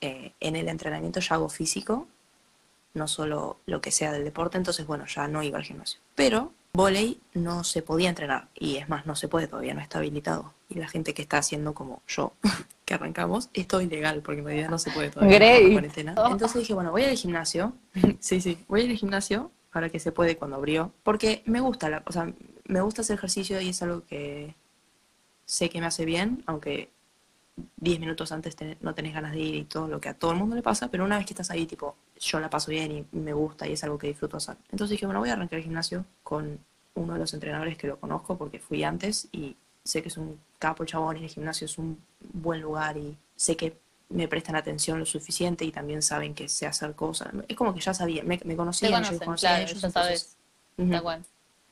eh, 0.00 0.32
en 0.40 0.56
el 0.56 0.68
entrenamiento 0.68 1.20
ya 1.20 1.34
hago 1.34 1.48
físico, 1.48 2.06
no 2.94 3.08
solo 3.08 3.58
lo 3.66 3.80
que 3.80 3.90
sea 3.90 4.12
del 4.12 4.24
deporte, 4.24 4.58
entonces 4.58 4.86
bueno, 4.86 5.06
ya 5.06 5.28
no 5.28 5.42
iba 5.42 5.58
al 5.58 5.64
gimnasio. 5.64 6.00
Pero 6.14 6.52
volei 6.72 7.20
no 7.34 7.64
se 7.64 7.82
podía 7.82 8.08
entrenar, 8.08 8.48
y 8.54 8.76
es 8.76 8.88
más, 8.88 9.06
no 9.06 9.14
se 9.14 9.28
puede 9.28 9.46
todavía, 9.46 9.74
no 9.74 9.80
está 9.80 9.98
habilitado. 9.98 10.54
Y 10.68 10.76
la 10.76 10.88
gente 10.88 11.12
que 11.12 11.22
está 11.22 11.38
haciendo 11.38 11.74
como 11.74 12.02
yo, 12.06 12.32
que 12.84 12.94
arrancamos, 12.94 13.50
es 13.54 13.66
todo 13.66 13.80
ilegal, 13.80 14.22
porque 14.22 14.40
en 14.40 14.46
realidad 14.46 14.70
no 14.70 14.78
se 14.78 14.90
puede 14.90 15.10
todavía 15.10 15.38
Great. 15.38 15.72
cuarentena. 15.72 16.14
Entonces 16.30 16.60
dije, 16.60 16.74
bueno, 16.74 16.90
voy 16.90 17.04
al 17.04 17.16
gimnasio, 17.16 17.74
sí, 18.20 18.40
sí, 18.40 18.58
voy 18.68 18.88
al 18.88 18.96
gimnasio, 18.96 19.50
ahora 19.72 19.88
que 19.90 20.00
se 20.00 20.12
puede 20.12 20.36
cuando 20.36 20.56
abrió, 20.56 20.92
porque 21.02 21.42
me 21.46 21.60
gusta, 21.60 21.88
la, 21.90 22.02
o 22.06 22.12
sea, 22.12 22.32
me 22.66 22.80
gusta 22.80 23.02
hacer 23.02 23.16
ejercicio 23.18 23.60
y 23.60 23.70
es 23.70 23.82
algo 23.82 24.04
que 24.06 24.54
sé 25.46 25.68
que 25.70 25.80
me 25.80 25.86
hace 25.86 26.04
bien, 26.04 26.42
aunque 26.46 26.90
10 27.76 28.00
minutos 28.00 28.32
antes 28.32 28.56
te- 28.56 28.78
no 28.80 28.94
tenés 28.94 29.14
ganas 29.14 29.32
de 29.32 29.40
ir 29.40 29.54
y 29.54 29.64
todo 29.64 29.88
lo 29.88 30.00
que 30.00 30.08
a 30.08 30.14
todo 30.14 30.32
el 30.32 30.38
mundo 30.38 30.56
le 30.56 30.62
pasa, 30.62 30.88
pero 30.90 31.04
una 31.04 31.16
vez 31.18 31.26
que 31.26 31.34
estás 31.34 31.50
ahí, 31.50 31.66
tipo, 31.66 31.96
yo 32.18 32.40
la 32.40 32.48
paso 32.50 32.70
bien 32.70 32.92
y 33.12 33.16
me 33.16 33.32
gusta 33.32 33.66
y 33.68 33.72
es 33.72 33.84
algo 33.84 33.98
que 33.98 34.08
disfruto 34.08 34.36
hacer. 34.38 34.56
Entonces 34.70 34.90
dije, 34.92 35.06
bueno, 35.06 35.20
voy 35.20 35.28
a 35.30 35.34
arrancar 35.34 35.58
el 35.58 35.64
gimnasio 35.64 36.04
con 36.22 36.58
uno 36.94 37.12
de 37.14 37.18
los 37.18 37.34
entrenadores 37.34 37.76
que 37.76 37.88
lo 37.88 37.98
conozco 37.98 38.36
porque 38.38 38.58
fui 38.58 38.84
antes 38.84 39.28
y 39.32 39.56
sé 39.84 40.02
que 40.02 40.08
es 40.08 40.16
un 40.16 40.38
capo 40.58 40.84
chabón 40.84 41.16
y 41.18 41.24
el 41.24 41.30
gimnasio 41.30 41.64
es 41.66 41.76
un 41.78 41.98
buen 42.32 42.60
lugar 42.60 42.96
y 42.96 43.16
sé 43.36 43.56
que 43.56 43.76
me 44.12 44.28
prestan 44.28 44.56
atención 44.56 44.98
lo 44.98 45.06
suficiente 45.06 45.64
y 45.64 45.72
también 45.72 46.02
saben 46.02 46.34
que 46.34 46.48
sé 46.48 46.66
hacer 46.66 46.94
cosas. 46.94 47.28
Es 47.48 47.56
como 47.56 47.74
que 47.74 47.80
ya 47.80 47.94
sabía, 47.94 48.22
me, 48.22 48.40
me 48.44 48.56
conocían, 48.56 49.02
yo 49.04 49.18
conocía 49.18 49.50
claro, 49.50 49.64
ellos, 49.64 49.80
ya 49.80 49.86
entonces- 49.88 50.20
sabes. 50.20 50.36
Ujú. 50.78 50.90
Tal 50.90 51.02
cual. 51.02 51.24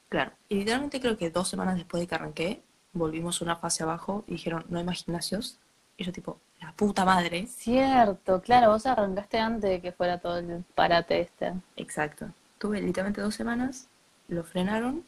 Claro. 0.09 0.33
Y 0.49 0.57
literalmente 0.57 1.01
creo 1.01 1.17
que 1.17 1.31
dos 1.31 1.49
semanas 1.49 1.77
después 1.77 2.01
de 2.01 2.07
que 2.07 2.15
arranqué, 2.15 2.63
volvimos 2.93 3.41
una 3.41 3.57
fase 3.57 3.83
abajo 3.85 4.25
y 4.27 4.33
dijeron, 4.33 4.65
no 4.69 4.79
hay 4.79 4.85
más 4.85 5.05
gimnasios. 5.05 5.59
Y 5.97 6.05
yo 6.05 6.13
tipo, 6.13 6.39
la 6.61 6.73
puta 6.73 7.05
madre. 7.05 7.47
Cierto, 7.47 8.41
claro, 8.41 8.71
vos 8.71 8.87
arrancaste 8.87 9.39
antes 9.39 9.71
de 9.71 9.81
que 9.81 9.93
fuera 9.93 10.19
todo 10.19 10.39
el 10.39 10.65
parate 10.75 11.21
este. 11.21 11.53
Exacto. 11.77 12.27
Tuve 12.59 12.81
literalmente 12.81 13.21
dos 13.21 13.35
semanas, 13.35 13.89
lo 14.29 14.43
frenaron, 14.45 15.05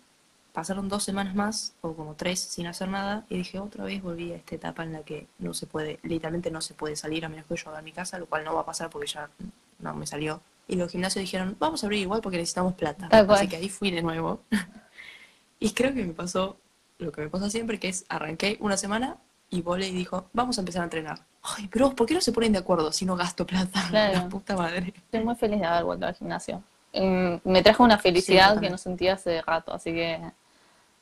pasaron 0.52 0.88
dos 0.88 1.02
semanas 1.02 1.34
más, 1.34 1.74
o 1.80 1.94
como 1.94 2.14
tres, 2.14 2.40
sin 2.40 2.66
hacer 2.66 2.88
nada, 2.88 3.24
y 3.28 3.38
dije, 3.38 3.58
otra 3.58 3.84
vez 3.84 4.02
volví 4.02 4.32
a 4.32 4.36
esta 4.36 4.54
etapa 4.54 4.84
en 4.84 4.92
la 4.92 5.02
que 5.02 5.26
no 5.38 5.54
se 5.54 5.66
puede, 5.66 5.98
literalmente 6.02 6.50
no 6.50 6.60
se 6.60 6.74
puede 6.74 6.94
salir 6.96 7.24
a 7.24 7.28
menos 7.28 7.46
que 7.46 7.56
yo 7.56 7.70
haga 7.70 7.78
en 7.78 7.84
mi 7.86 7.92
casa, 7.92 8.18
lo 8.18 8.26
cual 8.26 8.44
no 8.44 8.54
va 8.54 8.60
a 8.60 8.66
pasar 8.66 8.90
porque 8.90 9.06
ya 9.08 9.28
no 9.78 9.94
me 9.94 10.06
salió. 10.06 10.40
Y 10.68 10.76
los 10.76 10.92
gimnasios 10.92 11.22
dijeron, 11.22 11.56
vamos 11.58 11.82
a 11.82 11.86
abrir 11.86 12.00
igual 12.00 12.20
porque 12.20 12.38
necesitamos 12.38 12.74
plata. 12.74 13.08
Tal 13.08 13.26
cual. 13.26 13.38
Así 13.38 13.48
que 13.48 13.56
ahí 13.56 13.68
fui 13.68 13.90
de 13.90 14.02
nuevo. 14.02 14.42
y 15.58 15.72
creo 15.72 15.92
que 15.92 16.04
me 16.04 16.12
pasó 16.12 16.56
lo 16.98 17.12
que 17.12 17.22
me 17.22 17.28
pasa 17.28 17.50
siempre, 17.50 17.78
que 17.78 17.88
es 17.88 18.04
arranqué 18.08 18.56
una 18.60 18.76
semana 18.76 19.16
y 19.50 19.60
Vole 19.60 19.88
y 19.88 19.92
dijo, 19.92 20.30
vamos 20.32 20.56
a 20.56 20.60
empezar 20.62 20.82
a 20.82 20.84
entrenar. 20.84 21.18
Ay, 21.42 21.68
pero 21.70 21.90
¿por 21.94 22.06
qué 22.06 22.14
no 22.14 22.20
se 22.20 22.32
ponen 22.32 22.52
de 22.52 22.58
acuerdo 22.58 22.92
si 22.92 23.04
no 23.04 23.16
gasto 23.16 23.46
plata? 23.46 23.86
Claro. 23.90 24.14
La 24.14 24.28
puta 24.28 24.56
madre. 24.56 24.94
Estoy 24.96 25.24
muy 25.24 25.34
feliz 25.34 25.60
de 25.60 25.66
haber 25.66 25.84
vuelto 25.84 26.06
al 26.06 26.14
gimnasio. 26.14 26.62
Mm, 26.94 27.36
Me 27.44 27.62
trajo 27.62 27.82
una 27.82 27.98
felicidad 27.98 28.58
que 28.60 28.70
no 28.70 28.78
sentía 28.78 29.14
hace 29.14 29.42
rato, 29.42 29.72
así 29.72 29.92
que 29.92 30.20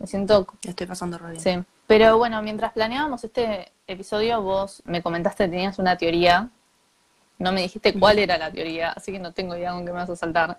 me 0.00 0.07
siento... 0.07 0.47
Estoy 0.62 0.87
pasando 0.87 1.19
re 1.19 1.33
bien. 1.33 1.42
Sí. 1.42 1.64
Pero 1.87 2.16
bueno, 2.16 2.40
mientras 2.42 2.73
planeábamos 2.73 3.23
este 3.23 3.71
episodio, 3.87 4.40
vos 4.40 4.83
me 4.87 5.02
comentaste 5.02 5.45
que 5.45 5.50
tenías 5.50 5.78
una 5.78 5.97
teoría. 5.97 6.49
No 7.38 7.52
me 7.52 7.62
dijiste 7.62 7.99
cuál 7.99 8.19
era 8.19 8.38
la 8.38 8.50
teoría, 8.50 8.92
así 8.92 9.12
que 9.12 9.19
no 9.19 9.33
tengo 9.33 9.54
idea 9.57 9.73
con 9.73 9.85
qué 9.85 9.92
me 9.92 9.99
vas 9.99 10.11
a 10.11 10.16
saltar. 10.16 10.59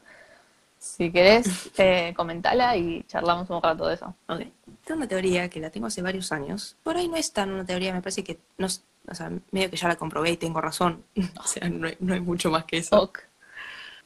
Si 0.78 1.12
querés, 1.12 1.72
eh, 1.78 2.14
comentala 2.16 2.78
y 2.78 3.04
charlamos 3.08 3.50
un 3.50 3.62
rato 3.62 3.88
de 3.88 3.96
eso. 3.96 4.16
Ok. 4.28 4.42
Tengo 4.86 5.00
una 5.00 5.08
teoría 5.08 5.50
que 5.50 5.60
la 5.60 5.72
tengo 5.72 5.88
hace 5.88 6.04
varios 6.04 6.32
años. 6.32 6.78
Por 6.84 6.98
ahí 6.98 7.08
no 7.08 7.16
es 7.16 7.34
tan 7.34 7.52
una 7.52 7.66
teoría, 7.66 7.94
me 7.94 8.02
parece 8.02 8.24
que 8.24 8.40
no, 8.60 8.68
o 8.68 9.16
sea, 9.16 9.32
medio 9.52 9.72
que 9.72 9.78
ya 9.78 9.88
la 9.88 9.96
comprobé 9.96 10.32
y 10.32 10.38
tengo 10.38 10.62
razón. 10.62 11.04
o 11.40 11.48
sea, 11.48 11.68
no 11.68 11.88
hay, 11.88 11.98
no 12.00 12.14
hay 12.14 12.20
mucho 12.20 12.52
más 12.52 12.66
que 12.66 12.78
eso. 12.78 13.02
Ok. 13.02 13.31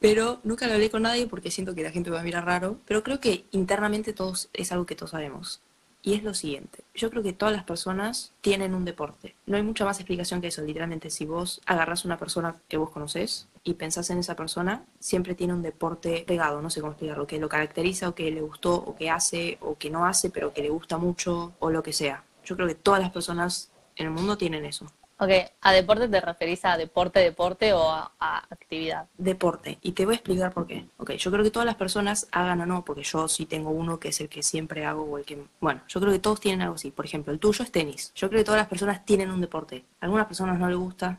Pero 0.00 0.40
nunca 0.44 0.66
lo 0.66 0.74
hablé 0.74 0.90
con 0.90 1.02
nadie 1.02 1.26
porque 1.26 1.50
siento 1.50 1.74
que 1.74 1.82
la 1.82 1.90
gente 1.90 2.10
va 2.10 2.20
a 2.20 2.24
mirar 2.24 2.44
raro. 2.44 2.78
Pero 2.86 3.02
creo 3.02 3.20
que 3.20 3.46
internamente 3.52 4.12
todos 4.12 4.48
es 4.52 4.72
algo 4.72 4.86
que 4.86 4.94
todos 4.96 5.10
sabemos. 5.12 5.60
y 6.06 6.14
es 6.14 6.22
lo 6.22 6.34
siguiente. 6.34 6.84
Yo 6.94 7.10
creo 7.10 7.20
que 7.24 7.32
todas 7.32 7.52
las 7.52 7.64
personas 7.64 8.32
tienen 8.40 8.74
un 8.74 8.84
deporte. 8.84 9.34
No 9.44 9.56
hay 9.56 9.64
mucha 9.64 9.84
más 9.84 9.98
explicación 9.98 10.40
que 10.40 10.46
eso. 10.46 10.62
Literalmente, 10.62 11.10
si 11.10 11.26
vos 11.26 11.60
agarras 11.66 12.04
una 12.04 12.16
persona 12.16 12.54
que 12.68 12.76
vos 12.76 12.90
conocés 12.90 13.48
y 13.64 13.74
pensás 13.74 14.08
en 14.10 14.18
esa 14.18 14.36
persona, 14.36 14.84
siempre 15.00 15.34
tiene 15.34 15.52
un 15.52 15.62
deporte 15.62 16.22
pegado, 16.24 16.62
no 16.62 16.70
sé 16.70 16.80
cómo 16.80 16.92
explicarlo, 16.92 17.26
que 17.26 17.40
lo 17.40 17.48
caracteriza 17.48 18.08
o 18.08 18.14
que 18.14 18.30
le 18.30 18.40
gustó 18.40 18.76
o 18.76 18.94
que 18.94 19.10
hace 19.10 19.58
o 19.60 19.76
que 19.76 19.90
no 19.90 20.06
hace, 20.06 20.30
pero 20.30 20.52
que 20.54 20.62
le 20.62 20.68
gusta 20.70 20.96
mucho 20.96 21.54
o 21.58 21.70
lo 21.70 21.82
que 21.82 21.92
sea. 21.92 22.22
Yo 22.44 22.54
creo 22.54 22.68
que 22.68 22.76
todas 22.76 23.00
las 23.00 23.10
personas 23.10 23.72
en 23.96 24.06
el 24.06 24.12
mundo 24.12 24.38
tienen 24.38 24.64
eso. 24.64 24.86
Ok, 25.18 25.30
¿a 25.62 25.72
deporte 25.72 26.08
te 26.08 26.20
referís 26.20 26.62
a 26.66 26.76
deporte, 26.76 27.20
deporte 27.20 27.72
o 27.72 27.90
a, 27.90 28.12
actividad? 28.50 29.06
Deporte. 29.16 29.78
Y 29.80 29.92
te 29.92 30.04
voy 30.04 30.12
a 30.12 30.16
explicar 30.16 30.52
por 30.52 30.66
qué. 30.66 30.86
Ok, 30.98 31.12
yo 31.12 31.30
creo 31.30 31.42
que 31.42 31.50
todas 31.50 31.64
las 31.64 31.76
personas 31.76 32.28
hagan 32.32 32.60
o 32.60 32.66
no, 32.66 32.84
porque 32.84 33.02
yo 33.02 33.26
sí 33.26 33.46
tengo 33.46 33.70
uno 33.70 33.98
que 33.98 34.08
es 34.08 34.20
el 34.20 34.28
que 34.28 34.42
siempre 34.42 34.84
hago 34.84 35.04
o 35.04 35.16
el 35.16 35.24
que... 35.24 35.42
Bueno, 35.58 35.80
yo 35.88 36.00
creo 36.00 36.12
que 36.12 36.18
todos 36.18 36.40
tienen 36.40 36.60
algo 36.60 36.74
así. 36.74 36.90
Por 36.90 37.06
ejemplo, 37.06 37.32
el 37.32 37.38
tuyo 37.38 37.64
es 37.64 37.72
tenis. 37.72 38.12
Yo 38.14 38.28
creo 38.28 38.40
que 38.40 38.44
todas 38.44 38.60
las 38.60 38.68
personas 38.68 39.06
tienen 39.06 39.30
un 39.30 39.40
deporte. 39.40 39.84
A 40.00 40.04
algunas 40.04 40.26
personas 40.26 40.58
no 40.58 40.68
les 40.68 40.76
gusta 40.76 41.18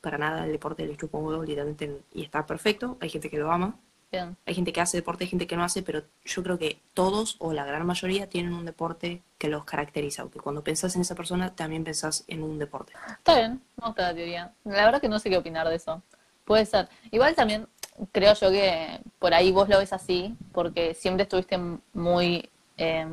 para 0.00 0.18
nada 0.18 0.44
el 0.44 0.52
deporte, 0.52 0.86
les 0.86 0.96
chupa 0.96 1.18
un 1.18 1.26
huevo 1.26 1.42
literalmente 1.42 2.00
y 2.14 2.22
está 2.22 2.46
perfecto. 2.46 2.96
Hay 3.00 3.10
gente 3.10 3.30
que 3.30 3.38
lo 3.38 3.50
ama. 3.50 3.76
Bien. 4.10 4.36
Hay 4.46 4.54
gente 4.54 4.72
que 4.72 4.80
hace 4.80 4.96
deporte, 4.96 5.24
hay 5.24 5.30
gente 5.30 5.46
que 5.46 5.56
no 5.56 5.64
hace, 5.64 5.82
pero 5.82 6.02
yo 6.24 6.42
creo 6.42 6.58
que 6.58 6.80
todos 6.94 7.36
o 7.38 7.52
la 7.52 7.64
gran 7.64 7.84
mayoría 7.86 8.28
tienen 8.28 8.54
un 8.54 8.64
deporte 8.64 9.22
que 9.38 9.48
los 9.48 9.64
caracteriza. 9.64 10.24
O 10.24 10.30
que 10.30 10.38
cuando 10.38 10.62
pensás 10.62 10.94
en 10.94 11.02
esa 11.02 11.14
persona, 11.14 11.54
también 11.54 11.84
pensás 11.84 12.24
en 12.28 12.42
un 12.42 12.58
deporte. 12.58 12.92
Está 13.08 13.36
bien, 13.36 13.60
me 13.76 13.86
gusta 13.86 14.02
la 14.02 14.14
teoría. 14.14 14.52
La 14.64 14.84
verdad 14.84 15.00
que 15.00 15.08
no 15.08 15.18
sé 15.18 15.28
qué 15.28 15.36
opinar 15.36 15.68
de 15.68 15.76
eso. 15.76 16.02
Puede 16.44 16.66
ser. 16.66 16.88
Igual 17.10 17.34
también 17.34 17.66
creo 18.12 18.34
yo 18.34 18.50
que 18.50 19.00
por 19.18 19.34
ahí 19.34 19.52
vos 19.52 19.68
lo 19.68 19.78
ves 19.78 19.92
así, 19.92 20.36
porque 20.52 20.94
siempre 20.94 21.24
estuviste 21.24 21.58
muy 21.92 22.48
eh, 22.76 23.06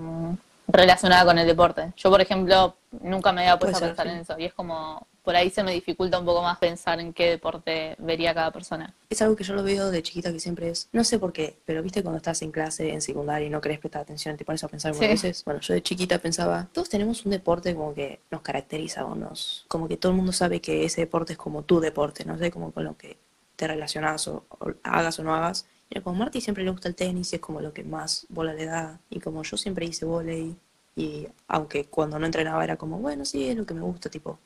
relacionada 0.68 1.26
con 1.26 1.38
el 1.38 1.48
deporte. 1.48 1.94
Yo, 1.96 2.10
por 2.10 2.22
ejemplo, 2.22 2.76
nunca 3.02 3.32
me 3.32 3.42
había 3.42 3.58
puesto 3.58 3.78
a 3.78 3.80
ser, 3.80 3.90
pensar 3.90 4.08
sí. 4.08 4.14
en 4.14 4.20
eso. 4.20 4.40
Y 4.40 4.46
es 4.46 4.54
como, 4.54 5.08
por 5.24 5.36
ahí 5.36 5.50
se 5.50 5.64
me 5.64 5.72
dificulta 5.72 6.20
un 6.20 6.26
poco 6.26 6.42
más 6.42 6.58
pensar 6.58 7.00
en 7.00 7.14
qué 7.14 7.30
deporte 7.30 7.96
vería 8.00 8.34
cada 8.34 8.52
persona. 8.52 8.94
Es 9.10 9.22
algo 9.22 9.36
que 9.36 9.44
yo 9.44 9.54
lo 9.54 9.64
veo 9.64 9.90
de 9.90 10.04
chiquita 10.04 10.32
que 10.34 10.40
siempre 10.40 10.70
es, 10.70 10.90
no 10.92 11.04
sé 11.04 11.18
por 11.20 11.32
qué, 11.32 11.56
pero 11.66 11.82
viste 11.82 12.02
cuando 12.04 12.18
estás 12.18 12.42
en 12.42 12.52
clase, 12.52 12.92
en 12.92 13.02
secundaria 13.02 13.48
y 13.48 13.50
no 13.50 13.62
querés 13.62 13.80
prestar 13.80 14.02
atención, 14.02 14.36
te 14.38 14.44
pones 14.46 14.64
a 14.64 14.68
pensar 14.68 14.94
muchas 14.94 15.08
Sí. 15.20 15.28
veces. 15.28 15.44
Bueno, 15.46 15.62
yo 15.62 15.74
de 15.74 15.82
chiquita 15.82 16.20
pensaba, 16.20 16.68
todos 16.74 16.90
tenemos 16.90 17.26
un 17.26 17.32
deporte 17.32 17.74
como 17.74 17.94
que 17.94 18.20
nos 18.32 18.42
caracteriza 18.42 19.06
o 19.06 19.16
nos, 19.16 19.66
como 19.68 19.88
que 19.88 19.98
todo 19.98 20.12
el 20.12 20.18
mundo 20.18 20.32
sabe 20.34 20.60
que 20.62 20.84
ese 20.86 21.02
deporte 21.02 21.34
es 21.34 21.38
como 21.40 21.64
tu 21.64 21.80
deporte, 21.80 22.26
no 22.26 22.38
sé, 22.38 22.52
como 22.52 22.72
con 22.72 22.84
lo 22.84 22.98
que 22.98 23.18
te 23.56 23.68
relacionás 23.68 24.28
o, 24.28 24.44
o 24.50 24.72
hagas 24.84 25.20
o 25.20 25.24
no 25.24 25.34
hagas. 25.36 25.66
Y 25.90 26.00
como 26.02 26.18
Marty 26.18 26.42
siempre 26.42 26.64
le 26.64 26.72
gusta 26.72 26.88
el 26.90 26.96
tenis 26.96 27.32
y 27.32 27.36
es 27.36 27.42
como 27.42 27.62
lo 27.62 27.72
que 27.72 27.84
más 27.84 28.26
bola 28.30 28.54
le 28.54 28.66
da. 28.66 29.00
Y 29.10 29.20
como 29.20 29.44
yo 29.44 29.58
siempre 29.58 29.86
hice 29.86 30.06
volei 30.06 30.56
y 30.96 31.28
aunque 31.48 31.86
cuando 31.86 32.18
no 32.20 32.26
entrenaba 32.26 32.64
era 32.64 32.78
como, 32.78 32.98
bueno, 32.98 33.26
sí, 33.26 33.48
es 33.48 33.56
lo 33.56 33.66
que 33.66 33.74
me 33.76 33.82
gusta, 33.82 34.10
tipo, 34.10 34.40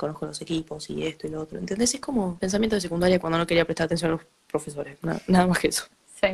conozco 0.00 0.26
los 0.26 0.40
equipos 0.40 0.88
y 0.90 1.06
esto 1.06 1.26
y 1.26 1.30
lo 1.30 1.42
otro. 1.42 1.58
¿Entendés? 1.58 1.94
Es 1.94 2.00
como 2.00 2.38
pensamiento 2.38 2.76
de 2.76 2.80
secundaria 2.80 3.20
cuando 3.20 3.38
no 3.38 3.46
quería 3.46 3.64
prestar 3.64 3.84
atención 3.84 4.12
a 4.12 4.14
los 4.14 4.22
profesores. 4.50 4.98
Nada, 5.02 5.20
nada 5.26 5.46
más 5.46 5.58
que 5.58 5.68
eso. 5.68 5.84
Sí. 6.20 6.28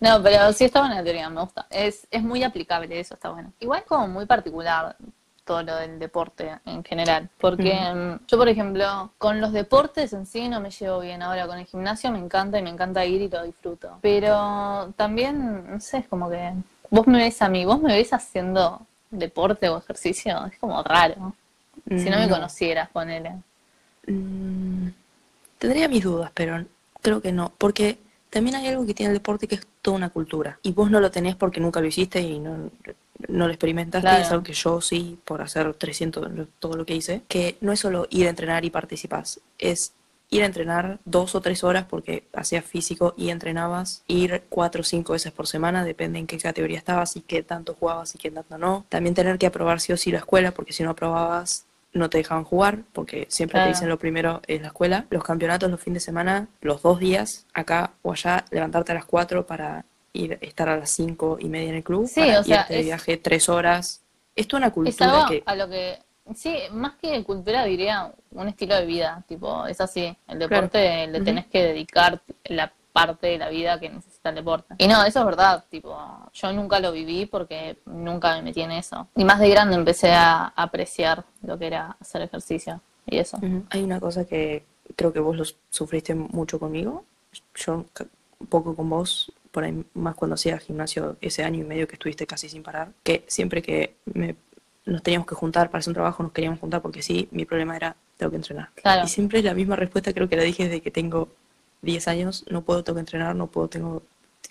No, 0.00 0.22
pero 0.22 0.52
sí 0.52 0.64
está 0.64 0.80
buena 0.80 0.96
la 0.96 1.04
teoría, 1.04 1.28
me 1.30 1.40
gusta. 1.40 1.66
Es, 1.70 2.06
es 2.10 2.22
muy 2.22 2.42
aplicable, 2.42 2.98
eso 2.98 3.14
está 3.14 3.30
bueno. 3.30 3.52
Igual 3.60 3.84
como 3.84 4.08
muy 4.08 4.26
particular 4.26 4.96
todo 5.44 5.62
lo 5.62 5.76
del 5.76 5.98
deporte 5.98 6.58
en 6.64 6.84
general. 6.84 7.28
Porque 7.40 7.74
mm, 7.74 8.26
yo, 8.26 8.38
por 8.38 8.48
ejemplo, 8.48 9.12
con 9.18 9.40
los 9.40 9.52
deportes 9.52 10.12
en 10.12 10.26
sí 10.26 10.48
no 10.48 10.60
me 10.60 10.70
llevo 10.70 11.00
bien. 11.00 11.22
Ahora 11.22 11.46
con 11.46 11.58
el 11.58 11.66
gimnasio 11.66 12.10
me 12.10 12.18
encanta 12.18 12.58
y 12.58 12.62
me 12.62 12.70
encanta 12.70 13.04
ir 13.04 13.22
y 13.22 13.28
lo 13.28 13.42
disfruto. 13.42 13.98
Pero 14.00 14.92
también, 14.96 15.72
no 15.72 15.80
sé, 15.80 15.98
es 15.98 16.08
como 16.08 16.30
que 16.30 16.52
vos 16.90 17.06
me 17.06 17.18
ves 17.18 17.42
a 17.42 17.48
mí, 17.48 17.64
vos 17.64 17.80
me 17.80 17.94
ves 17.94 18.12
haciendo 18.12 18.80
deporte 19.10 19.68
o 19.68 19.78
ejercicio, 19.78 20.46
es 20.46 20.58
como 20.58 20.82
raro. 20.82 21.34
Si 21.98 22.10
no 22.10 22.18
me 22.18 22.26
No. 22.26 22.34
conocieras, 22.34 22.88
ponele. 22.90 23.32
Mm, 24.06 24.88
tendría 25.58 25.88
mis 25.88 26.04
dudas, 26.04 26.30
pero 26.34 26.64
creo 27.00 27.20
que 27.20 27.32
no. 27.32 27.52
Porque 27.58 27.98
también 28.30 28.56
hay 28.56 28.66
algo 28.68 28.86
que 28.86 28.94
tiene 28.94 29.12
el 29.12 29.18
deporte 29.18 29.46
que 29.48 29.56
es 29.56 29.66
toda 29.82 29.96
una 29.96 30.10
cultura. 30.10 30.58
Y 30.62 30.72
vos 30.72 30.90
no 30.90 31.00
lo 31.00 31.10
tenés 31.10 31.36
porque 31.36 31.60
nunca 31.60 31.80
lo 31.80 31.86
hiciste 31.86 32.20
y 32.20 32.38
no, 32.38 32.70
no 33.28 33.46
lo 33.46 33.52
experimentaste. 33.52 34.06
Claro. 34.08 34.22
Es 34.22 34.30
algo 34.30 34.42
que 34.42 34.52
yo 34.54 34.80
sí, 34.80 35.18
por 35.24 35.42
hacer 35.42 35.72
300, 35.74 36.30
lo- 36.32 36.46
todo 36.58 36.76
lo 36.76 36.84
que 36.86 36.94
hice. 36.94 37.22
Que 37.28 37.56
no 37.60 37.72
es 37.72 37.80
solo 37.80 38.06
ir 38.10 38.26
a 38.26 38.30
entrenar 38.30 38.64
y 38.64 38.70
participás. 38.70 39.40
Es 39.58 39.92
ir 40.30 40.42
a 40.42 40.46
entrenar 40.46 40.98
dos 41.04 41.34
o 41.34 41.42
tres 41.42 41.62
horas 41.62 41.84
porque 41.84 42.24
hacías 42.32 42.64
físico 42.64 43.12
y 43.18 43.28
entrenabas. 43.28 44.02
Ir 44.08 44.42
cuatro 44.48 44.80
o 44.80 44.84
cinco 44.84 45.12
veces 45.12 45.30
por 45.30 45.46
semana, 45.46 45.84
depende 45.84 46.18
en 46.18 46.26
qué 46.26 46.38
categoría 46.38 46.78
estabas 46.78 47.16
y 47.16 47.20
qué 47.20 47.42
tanto 47.42 47.74
jugabas 47.78 48.14
y 48.14 48.18
qué 48.18 48.30
tanto 48.30 48.56
no. 48.56 48.86
También 48.88 49.14
tener 49.14 49.36
que 49.38 49.46
aprobar 49.46 49.78
sí 49.80 49.92
o 49.92 49.96
sí 49.98 50.10
la 50.10 50.18
escuela 50.18 50.52
porque 50.52 50.72
si 50.72 50.82
no 50.84 50.90
aprobabas 50.90 51.66
no 51.92 52.08
te 52.10 52.18
dejaban 52.18 52.44
jugar 52.44 52.78
porque 52.92 53.26
siempre 53.28 53.54
Claro. 53.54 53.66
te 53.66 53.68
dicen 53.74 53.88
lo 53.88 53.98
primero 53.98 54.40
es 54.46 54.60
la 54.60 54.68
escuela. 54.68 55.06
Los 55.10 55.24
campeonatos 55.24 55.70
los 55.70 55.80
fines 55.80 56.02
de 56.02 56.06
semana, 56.06 56.48
los 56.60 56.82
dos 56.82 56.98
días, 56.98 57.46
acá 57.52 57.92
o 58.02 58.12
allá, 58.12 58.44
levantarte 58.50 58.92
a 58.92 58.94
las 58.96 59.04
4 59.04 59.46
para 59.46 59.84
ir 60.14 60.38
estar 60.42 60.68
a 60.68 60.76
las 60.76 60.90
cinco 60.90 61.38
y 61.40 61.48
media 61.48 61.70
en 61.70 61.76
el 61.76 61.84
club, 61.84 62.06
Sí, 62.06 62.20
para 62.20 62.40
o 62.40 62.44
sea, 62.44 62.60
irte 62.62 62.74
de 62.74 62.80
es- 62.80 62.86
viaje 62.86 63.16
tres 63.16 63.48
horas. 63.48 64.02
Es 64.36 64.48
toda 64.48 64.58
una 64.60 64.70
cultura 64.70 65.24
que... 65.28 65.42
a 65.44 65.54
lo 65.56 65.68
que, 65.68 65.98
sí, 66.34 66.56
más 66.72 66.94
que 66.96 67.22
cultura 67.24 67.64
diría 67.64 68.12
un 68.30 68.48
estilo 68.48 68.74
de 68.76 68.86
vida, 68.86 69.22
tipo, 69.28 69.66
es 69.66 69.80
así, 69.80 70.14
el 70.28 70.38
deporte 70.38 71.06
le 71.06 71.16
Ujú. 71.18 71.24
tenés 71.24 71.46
que 71.46 71.62
dedicar 71.62 72.20
la 72.44 72.72
parte 72.92 73.26
de 73.26 73.38
la 73.38 73.48
vida 73.48 73.80
que 73.80 73.88
necesita 73.88 74.28
el 74.28 74.34
deporte. 74.36 74.74
Y 74.78 74.86
no, 74.86 75.04
eso 75.04 75.20
es 75.20 75.26
verdad, 75.26 75.64
tipo, 75.70 75.96
yo 76.32 76.52
nunca 76.52 76.78
lo 76.80 76.92
viví 76.92 77.26
porque 77.26 77.78
nunca 77.86 78.34
me 78.36 78.42
metí 78.42 78.60
en 78.60 78.72
eso. 78.72 79.08
Y 79.16 79.24
más 79.24 79.40
de 79.40 79.48
grande 79.48 79.74
empecé 79.76 80.12
a 80.12 80.52
apreciar 80.54 81.24
lo 81.42 81.58
que 81.58 81.66
era 81.68 81.96
hacer 82.00 82.22
ejercicio 82.22 82.80
y 83.06 83.18
eso. 83.18 83.38
Hay 83.70 83.82
una 83.82 83.98
cosa 83.98 84.24
que 84.26 84.64
creo 84.96 85.12
que 85.12 85.20
vos 85.20 85.36
lo 85.36 85.44
sufriste 85.70 86.14
mucho 86.14 86.58
conmigo, 86.58 87.04
yo 87.54 87.84
un 88.38 88.46
poco 88.46 88.74
con 88.76 88.90
vos, 88.90 89.32
por 89.50 89.64
ahí 89.64 89.84
más 89.94 90.14
cuando 90.14 90.34
hacía 90.34 90.58
gimnasio 90.58 91.16
ese 91.20 91.44
año 91.44 91.60
y 91.60 91.64
medio 91.64 91.86
que 91.88 91.94
estuviste 91.94 92.26
casi 92.26 92.48
sin 92.48 92.62
parar, 92.62 92.92
que 93.02 93.24
siempre 93.26 93.62
que 93.62 93.96
me- 94.12 94.36
nos 94.84 95.02
teníamos 95.02 95.26
que 95.28 95.34
juntar 95.34 95.70
para 95.70 95.78
hacer 95.78 95.90
un 95.90 95.94
trabajo, 95.94 96.22
nos 96.22 96.32
queríamos 96.32 96.58
juntar 96.58 96.82
porque 96.82 97.02
sí, 97.02 97.28
mi 97.30 97.44
problema 97.44 97.76
era, 97.76 97.94
tengo 98.16 98.30
que 98.30 98.36
entrenar. 98.36 98.70
Claro. 98.74 99.04
Y 99.04 99.08
siempre 99.08 99.42
la 99.42 99.54
misma 99.54 99.76
respuesta, 99.76 100.12
creo 100.12 100.28
que 100.28 100.36
la 100.36 100.42
dije 100.42 100.64
desde 100.64 100.80
que 100.80 100.90
tengo 100.90 101.28
10 101.82 102.08
años, 102.08 102.44
no 102.50 102.62
puedo, 102.62 102.84
tengo 102.84 102.96
que 102.96 103.00
entrenar, 103.00 103.34
no 103.36 103.48
puedo, 103.48 103.68
tengo 103.68 104.02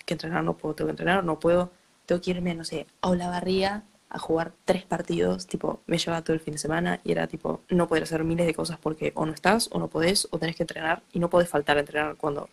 que 0.06 0.14
entrenar, 0.14 0.44
no 0.44 0.56
puedo, 0.56 0.74
tengo 0.74 0.88
que 0.88 0.92
entrenar, 0.92 1.24
no 1.24 1.38
puedo, 1.40 1.70
tengo 2.06 2.20
que 2.20 2.30
irme, 2.30 2.54
no 2.54 2.64
sé, 2.64 2.86
a 3.00 3.08
Olavarría 3.10 3.84
a 4.10 4.18
jugar 4.18 4.52
tres 4.66 4.84
partidos, 4.84 5.46
tipo, 5.46 5.80
me 5.86 5.96
llevaba 5.96 6.22
todo 6.22 6.34
el 6.34 6.40
fin 6.40 6.52
de 6.52 6.58
semana 6.58 7.00
y 7.02 7.12
era 7.12 7.26
tipo, 7.26 7.62
no 7.70 7.88
poder 7.88 8.02
hacer 8.02 8.22
miles 8.24 8.46
de 8.46 8.54
cosas 8.54 8.78
porque 8.78 9.12
o 9.14 9.24
no 9.24 9.32
estás, 9.32 9.70
o 9.72 9.78
no 9.78 9.88
podés, 9.88 10.28
o 10.30 10.38
tenés 10.38 10.54
que 10.56 10.64
entrenar, 10.64 11.02
y 11.12 11.18
no 11.18 11.30
podés 11.30 11.48
faltar 11.48 11.78
a 11.78 11.80
entrenar 11.80 12.16
cuando 12.16 12.50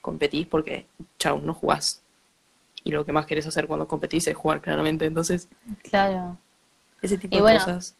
competís 0.00 0.46
porque, 0.46 0.86
chau, 1.18 1.38
no 1.40 1.52
jugás. 1.52 2.02
Y 2.84 2.90
lo 2.92 3.04
que 3.04 3.12
más 3.12 3.26
querés 3.26 3.46
hacer 3.46 3.66
cuando 3.66 3.86
competís 3.86 4.26
es 4.26 4.36
jugar, 4.36 4.60
claramente, 4.62 5.04
entonces, 5.04 5.48
Claro. 5.82 6.38
ese 7.02 7.18
tipo 7.18 7.34
Y 7.34 7.38
de 7.38 7.42
bueno, 7.42 7.58
cosas. 7.60 7.94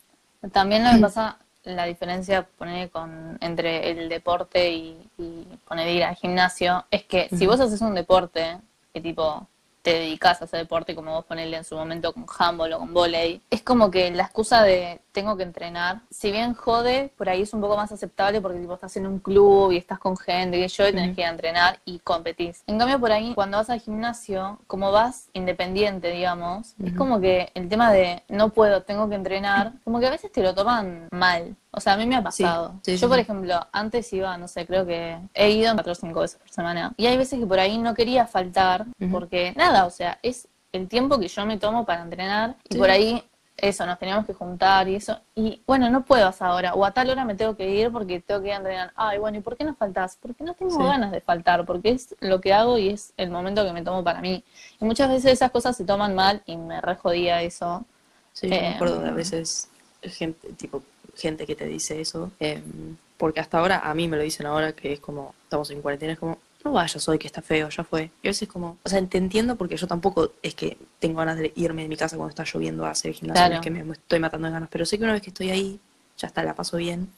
También 0.53 0.83
lo 0.85 0.91
que 0.93 0.99
pasa, 1.03 1.39
la 1.65 1.85
diferencia 1.85 2.47
poner 2.59 2.91
con 2.91 3.39
entre 3.41 3.91
el 3.91 4.09
deporte 4.09 4.71
y, 4.71 5.09
y 5.19 5.45
poner 5.67 5.89
ir 5.89 6.05
al 6.05 6.17
gimnasio, 6.17 6.85
es 6.91 7.05
que 7.05 7.29
si 7.37 7.47
vos 7.47 7.61
haces 7.61 7.81
un 7.81 7.95
deporte, 7.95 8.59
que 8.93 9.01
tipo 9.01 9.47
te 9.83 9.95
dedicas 9.95 10.41
a 10.41 10.45
ese 10.45 10.57
deporte, 10.57 10.95
como 10.95 11.13
vos 11.13 11.25
ponerle 11.25 11.57
en 11.57 11.65
su 11.65 11.75
momento 11.75 12.13
con 12.13 12.25
handball 12.39 12.73
o 12.73 12.79
con 12.79 12.95
volei, 12.95 13.43
es 13.51 13.63
como 13.63 13.91
que 13.91 14.11
la 14.13 14.25
excusa 14.25 14.63
de 14.63 15.01
tengo 15.13 15.37
que 15.37 15.43
entrenar, 15.43 16.01
si 16.11 16.31
bien 16.33 16.55
jode, 16.55 17.13
por 17.19 17.29
ahí 17.29 17.43
es 17.43 17.53
un 17.53 17.61
poco 17.61 17.77
más 17.77 17.93
aceptable 17.93 18.41
porque 18.41 18.59
tipo 18.59 18.75
estás 18.75 18.97
en 18.97 19.07
un 19.07 19.19
club 19.19 19.73
y 19.73 19.77
estás 19.77 19.99
con 19.99 20.17
gente 20.17 20.59
y 20.59 20.69
yo 20.69 20.89
y 20.89 20.93
tenés 20.93 21.15
que 21.15 21.23
ir 21.23 21.27
a 21.27 21.31
entrenar 21.31 21.81
y 21.85 21.99
competís. 21.99 22.63
En 22.67 22.79
cambio 22.79 22.99
por 22.99 23.13
ahí, 23.13 23.35
cuando 23.35 23.59
vas 23.59 23.69
al 23.71 23.81
gimnasio, 23.81 24.59
como 24.67 24.93
vas 24.93 25.29
independiente, 25.33 26.11
digamos, 26.11 26.75
es 26.83 26.95
como 26.95 27.21
que 27.21 27.51
el 27.55 27.69
tema 27.69 27.93
de 27.93 28.23
no 28.29 28.51
puedo, 28.51 28.83
tengo 28.83 29.09
que 29.09 29.17
entrenar, 29.17 29.73
como 29.85 30.01
que 30.01 30.07
a 30.07 30.11
veces 30.11 30.33
te 30.33 30.43
lo 30.43 30.55
toman 30.55 31.09
mal. 31.11 31.57
O 31.75 31.81
sea, 31.81 31.95
a 31.95 31.97
mí 31.97 32.07
me 32.07 32.17
ha 32.17 32.23
pasado. 32.23 32.75
sí, 32.83 32.97
Yo, 32.99 33.09
por 33.09 33.19
ejemplo, 33.19 33.67
antes 33.73 34.13
iba, 34.13 34.37
no 34.37 34.47
sé, 34.47 34.67
creo 34.67 34.87
que 34.87 35.19
he 35.35 35.51
ido 35.51 35.73
cuatro 35.75 35.93
o 35.93 35.95
cinco 35.95 36.21
veces 36.21 36.39
por 36.39 36.51
semana. 36.51 36.93
Y 36.99 37.07
hay 37.07 37.17
veces 37.17 37.41
que 37.41 37.47
por 37.47 37.59
ahí 37.59 37.79
no 37.79 37.95
quería 37.95 38.27
faltar, 38.27 38.85
porque 39.11 39.55
nada, 39.57 39.87
o 39.87 39.91
sea, 39.91 40.19
es 40.23 40.49
el 40.73 40.87
tiempo 40.89 41.19
que 41.19 41.29
yo 41.29 41.47
me 41.47 41.59
tomo 41.59 41.85
para 41.87 42.03
entrenar. 42.03 42.57
Y 42.69 42.77
por 42.77 42.91
ahí, 42.91 43.25
eso, 43.57 43.87
nos 43.87 43.99
teníamos 43.99 44.27
que 44.27 44.35
juntar 44.35 44.89
y 44.89 44.97
eso. 44.97 45.19
Y 45.35 45.63
bueno, 45.67 45.89
no 45.89 46.05
puedo 46.05 46.27
hasta 46.27 46.47
ahora. 46.47 46.75
O 46.75 46.85
a 46.85 46.91
tal 46.91 47.09
hora 47.11 47.25
me 47.25 47.35
tengo 47.37 47.57
que 47.57 47.69
ir 47.71 47.91
porque 47.91 48.21
tengo 48.21 48.41
que 48.43 48.49
ir 48.49 48.55
a 48.55 48.57
entrenar. 48.57 48.93
Ay, 48.97 49.19
bueno, 49.19 49.39
¿y 49.39 49.41
por 49.41 49.57
qué 49.57 49.65
no 49.65 49.75
faltás? 49.75 50.19
Porque 50.21 50.43
no 50.45 50.53
tengo 50.55 50.77
Sí. 50.77 50.83
ganas 50.85 51.11
de 51.11 51.21
faltar, 51.21 51.65
porque 51.65 51.91
es 51.91 52.15
lo 52.21 52.41
que 52.41 52.53
hago 52.53 52.77
y 52.79 52.89
es 52.91 53.13
el 53.17 53.31
momento 53.31 53.65
que 53.65 53.73
me 53.73 53.83
tomo 53.83 54.03
para 54.05 54.21
mí. 54.21 54.43
Y 54.81 54.85
muchas 54.85 55.09
veces 55.09 55.33
esas 55.33 55.51
cosas 55.51 55.77
se 55.77 55.85
toman 55.85 56.15
mal 56.15 56.43
y 56.45 56.57
me 56.57 56.81
re 56.83 56.97
jodía 56.97 57.41
eso. 57.43 57.85
Sí, 58.33 58.49
yo 58.49 58.57
me 58.57 58.69
Eh, 58.69 58.75
acuerdo 58.75 59.01
de 59.01 59.09
a 59.11 59.13
veces 59.13 59.69
gente, 60.03 60.53
tipo, 60.55 60.83
gente 61.17 61.47
que 61.47 61.55
te 61.55 61.67
dice 61.67 62.01
eso, 62.01 62.31
em, 62.41 62.97
porque 63.17 63.41
hasta 63.41 63.59
ahora, 63.59 63.79
a 63.81 63.95
mí 63.95 64.09
me 64.09 64.17
lo 64.17 64.23
dicen 64.23 64.47
ahora 64.47 64.73
que 64.73 64.95
es 64.95 65.01
como, 65.01 65.35
estamos 65.45 65.71
en 65.71 65.81
cuarentena, 65.83 66.13
es 66.15 66.19
como, 66.19 66.39
no 66.65 66.73
vayas 66.73 67.09
hoy 67.09 67.19
que 67.19 67.27
está 67.27 67.43
feo, 67.43 67.69
ya 67.69 67.83
fue. 67.85 68.11
Y 68.23 68.29
a 68.29 68.31
veces 68.31 68.49
como, 68.49 68.79
o 68.83 68.89
sea, 68.89 69.05
te 69.07 69.19
entiendo 69.19 69.57
porque 69.57 69.77
yo 69.77 69.87
tampoco 69.87 70.33
es 70.43 70.55
que 70.55 70.77
tengo 71.01 71.19
ganas 71.19 71.37
de 71.39 71.53
irme 71.57 71.83
de 71.83 71.89
mi 71.89 71.97
casa 71.97 72.17
cuando 72.17 72.31
está 72.31 72.45
lloviendo 72.45 72.85
a 72.85 72.91
hacer 72.91 73.15
Claro. 73.17 73.57
es 73.57 73.61
que 73.61 73.71
me 73.71 73.93
estoy 73.93 74.21
matando 74.21 74.47
de 74.47 74.53
ganas, 74.53 74.69
pero 74.71 74.87
sé 74.87 74.97
que 74.99 75.05
una 75.05 75.13
vez 75.13 75.23
que 75.23 75.31
estoy 75.31 75.51
ahí, 75.51 75.81
ya 76.17 76.29
está, 76.29 76.43
la 76.45 76.55
paso 76.55 76.77
bien. 76.77 77.09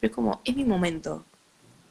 Pero 0.00 0.10
es 0.10 0.14
como, 0.14 0.40
es 0.44 0.54
mi 0.56 0.64
momento. 0.64 1.24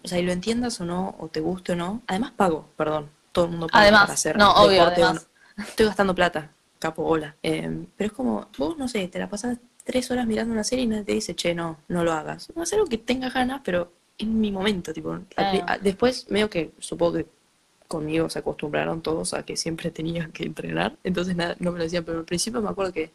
O 0.03 0.07
sea, 0.07 0.19
y 0.19 0.23
lo 0.23 0.31
entiendas 0.31 0.79
o 0.81 0.85
no, 0.85 1.15
o 1.19 1.27
te 1.27 1.41
guste 1.41 1.73
o 1.73 1.75
no. 1.75 2.01
Además 2.07 2.31
pago, 2.31 2.65
perdón. 2.77 3.09
Todo 3.31 3.45
el 3.45 3.51
mundo 3.51 3.67
paga 3.67 3.83
Además, 3.83 4.01
para 4.03 4.13
hacer 4.13 4.37
no, 4.37 4.51
obvio, 4.53 4.79
deporte 4.79 5.01
o 5.01 5.05
además. 5.05 5.27
no. 5.57 5.63
Estoy 5.65 5.85
gastando 5.85 6.15
plata, 6.15 6.49
capo, 6.79 7.03
hola. 7.03 7.35
Eh, 7.43 7.85
pero 7.97 8.07
es 8.07 8.13
como, 8.13 8.47
vos, 8.57 8.77
no 8.77 8.87
sé, 8.87 9.07
te 9.09 9.19
la 9.19 9.29
pasás 9.29 9.57
tres 9.83 10.09
horas 10.11 10.25
mirando 10.27 10.53
una 10.53 10.63
serie 10.63 10.85
y 10.85 10.87
nadie 10.87 11.03
te 11.03 11.13
dice, 11.13 11.35
che, 11.35 11.53
no, 11.55 11.77
no 11.87 12.03
lo 12.03 12.11
hagas. 12.13 12.49
No 12.55 12.63
es 12.63 12.73
algo 12.73 12.85
que 12.85 12.97
tengas 12.97 13.33
ganas, 13.33 13.61
pero 13.63 13.91
es 14.17 14.27
mi 14.27 14.51
momento, 14.51 14.93
tipo. 14.93 15.17
Claro. 15.29 15.63
a- 15.67 15.77
Después, 15.77 16.29
medio 16.29 16.49
que 16.49 16.71
supongo 16.79 17.13
que 17.13 17.25
conmigo 17.87 18.29
se 18.29 18.39
acostumbraron 18.39 19.01
todos 19.01 19.33
a 19.33 19.43
que 19.43 19.57
siempre 19.57 19.91
tenía 19.91 20.29
que 20.31 20.43
entrenar, 20.45 20.95
entonces 21.03 21.35
nada, 21.35 21.55
no 21.59 21.71
me 21.73 21.77
lo 21.77 21.83
decían, 21.83 22.05
pero 22.05 22.19
al 22.19 22.25
principio 22.25 22.61
me 22.61 22.69
acuerdo 22.69 22.93
que 22.93 23.11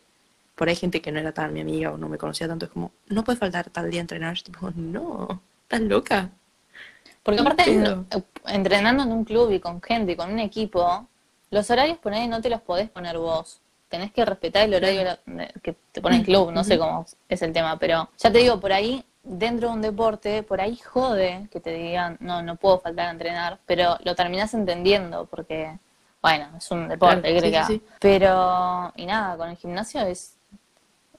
por 0.55 0.69
ahí 0.69 0.77
gente 0.77 1.01
que 1.01 1.11
no 1.13 1.19
era 1.19 1.33
tan 1.33 1.53
mi 1.55 1.61
amiga 1.61 1.93
o 1.93 1.97
no 1.99 2.09
me 2.09 2.19
conocía 2.19 2.47
tanto, 2.49 2.67
es 2.67 2.73
como, 2.73 2.93
no 3.09 3.25
puede 3.25 3.39
faltar 3.39 3.71
tal 3.71 3.91
día 3.91 4.01
a 4.01 4.03
entrenar, 4.03 4.35
yo 4.37 4.45
tipo, 4.45 4.71
no, 4.75 5.41
estás 5.63 5.81
loca. 5.81 6.31
Porque 7.23 7.41
aparte, 7.41 7.65
en- 7.73 8.07
entrenando 8.47 9.03
en 9.03 9.13
un 9.13 9.25
club 9.25 9.51
y 9.51 9.61
con 9.61 9.81
gente 9.83 10.13
y 10.13 10.17
con 10.17 10.31
un 10.33 10.39
equipo, 10.39 11.09
los 11.51 11.71
horarios 11.71 11.99
por 11.99 12.13
ahí 12.15 12.29
no 12.29 12.41
te 12.41 12.51
los 12.51 12.61
podés 12.61 12.89
poner 12.91 13.19
vos. 13.19 13.61
Tenés 13.89 14.13
que 14.13 14.25
respetar 14.25 14.65
el 14.65 14.75
horario 14.75 15.19
que 15.63 15.75
te 15.93 16.01
pone 16.01 16.17
el 16.17 16.25
club, 16.25 16.51
no 16.51 16.65
sé 16.65 16.79
cómo 16.79 17.07
es 17.29 17.43
el 17.43 17.53
tema, 17.53 17.79
pero 17.79 18.09
ya 18.19 18.33
te 18.33 18.39
digo, 18.39 18.59
por 18.59 18.73
ahí, 18.73 19.05
dentro 19.23 19.69
de 19.69 19.75
un 19.75 19.83
deporte, 19.83 20.43
por 20.43 20.61
ahí 20.61 20.77
jode 20.77 21.49
que 21.51 21.61
te 21.61 21.73
digan, 21.73 22.17
no, 22.21 22.43
no 22.43 22.57
puedo 22.57 22.79
faltar 22.81 23.09
a 23.09 23.11
entrenar, 23.11 23.59
pero 23.65 23.97
lo 24.05 24.15
terminás 24.15 24.55
entendiendo 24.55 25.27
porque, 25.27 25.79
bueno, 26.21 26.49
es 26.57 26.71
un 26.71 26.89
deporte, 26.89 27.21
Claro, 27.21 27.41
¿qué 27.41 27.65
sí, 27.65 27.75
sí. 27.75 27.83
Pero, 28.01 28.93
y 28.97 29.07
nada, 29.07 29.37
con 29.37 29.51
el 29.51 29.57
gimnasio 29.57 30.01
es 30.03 30.37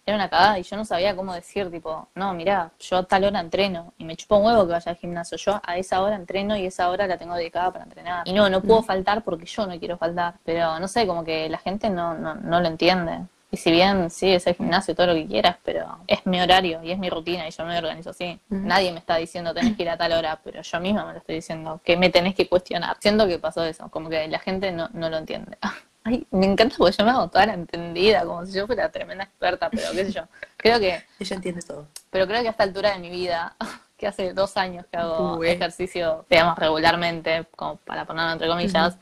era 0.08 0.16
una 0.16 0.30
cagada 0.30 0.58
y 0.58 0.64
yo 0.64 0.78
no 0.78 0.86
sabía 0.86 1.16
cómo 1.18 1.34
decir, 1.34 1.70
tipo, 1.70 2.08
no, 2.16 2.34
mira, 2.34 2.72
yo 2.80 2.98
a 2.98 3.04
tal 3.04 3.26
hora 3.26 3.42
entreno 3.42 3.94
y 3.98 4.06
me 4.06 4.16
chupa 4.16 4.38
un 4.38 4.46
huevo 4.46 4.66
que 4.66 4.72
vaya 4.72 4.92
al 4.92 4.98
gimnasio. 4.98 5.38
Yo 5.38 5.60
a 5.62 5.78
esa 5.78 6.02
hora 6.02 6.16
entreno 6.16 6.56
y 6.56 6.66
esa 6.66 6.90
hora 6.90 7.08
la 7.08 7.18
tengo 7.18 7.36
dedicada 7.36 7.72
para 7.72 7.84
entrenar. 7.84 8.26
Y 8.26 8.32
no, 8.32 8.50
no 8.50 8.62
puedo 8.62 8.82
faltar 8.84 9.24
porque 9.24 9.46
yo 9.46 9.68
no 9.68 9.78
quiero 9.78 9.98
faltar. 9.98 10.36
Pero 10.46 10.80
no 10.80 10.88
sé, 10.88 11.06
como 11.06 11.26
que 11.26 11.50
la 11.50 11.58
gente 11.58 11.90
no, 11.90 12.14
no, 12.14 12.36
no 12.36 12.62
lo 12.62 12.68
entiende. 12.68 13.20
Y 13.52 13.58
si 13.58 13.70
bien 13.72 14.10
sí, 14.10 14.30
es 14.30 14.48
el 14.48 14.56
gimnasio, 14.56 14.96
todo 14.96 15.08
lo 15.08 15.14
que 15.14 15.26
quieras, 15.26 15.58
pero 15.64 16.00
es 16.08 16.26
mi 16.26 16.40
horario 16.40 16.82
y 16.84 16.92
es 16.92 16.98
mi 16.98 17.10
rutina 17.10 17.48
y 17.48 17.52
yo 17.52 17.66
me 17.66 17.78
organizo 17.78 18.12
así. 18.12 18.40
Ujú. 18.50 18.62
Nadie 18.62 18.92
me 18.92 19.00
está 19.00 19.18
diciendo 19.18 19.54
tenés 19.54 19.76
que 19.76 19.84
ir 19.84 19.90
a 19.90 19.98
tal 19.98 20.14
hora, 20.14 20.40
pero 20.44 20.62
yo 20.62 20.80
misma 20.80 21.06
me 21.06 21.14
lo 21.14 21.20
estoy 21.20 21.36
diciendo, 21.36 21.82
que 21.84 21.98
me 21.98 22.10
tenés 22.10 22.36
que 22.36 22.48
cuestionar. 22.48 22.98
Siento 23.00 23.28
que 23.28 23.40
pasó 23.40 23.64
eso, 23.64 23.90
como 23.90 24.10
que 24.10 24.28
la 24.28 24.40
gente 24.40 24.72
no, 24.72 24.90
no 24.94 25.10
lo 25.10 25.18
entiende. 25.18 25.58
Ay, 26.08 26.26
me 26.32 26.46
encanta 26.46 26.76
porque 26.78 26.96
yo 26.98 27.04
me 27.04 27.12
hago 27.12 27.28
toda 27.28 27.48
la 27.48 27.54
entendida, 27.54 28.24
como 28.24 28.46
si 28.46 28.54
yo 28.54 28.66
fuera 28.66 28.90
tremenda 28.90 29.26
experta, 29.26 29.70
pero 29.70 29.92
qué 29.92 30.06
sé 30.06 30.12
yo. 30.14 30.22
Creo 30.56 30.80
que, 30.80 31.04
Ella 31.20 31.36
entiende 31.36 31.62
todo. 31.62 31.88
pero 32.10 32.26
creo 32.28 32.42
que 32.42 32.48
a 32.48 32.52
esta 32.52 32.64
altura 32.64 32.92
de 32.94 33.00
mi 33.00 33.10
vida, 33.10 33.56
que 33.98 34.08
hace 34.08 34.34
dos 34.34 34.56
años 34.56 34.86
que 34.90 34.96
hago 34.96 35.44
ejercicio, 35.44 36.26
digamos, 36.30 36.58
regularmente, 36.58 37.46
como 37.58 37.76
para 37.76 38.06
ponerlo 38.06 38.32
entre 38.32 38.48
comillas, 38.48 38.98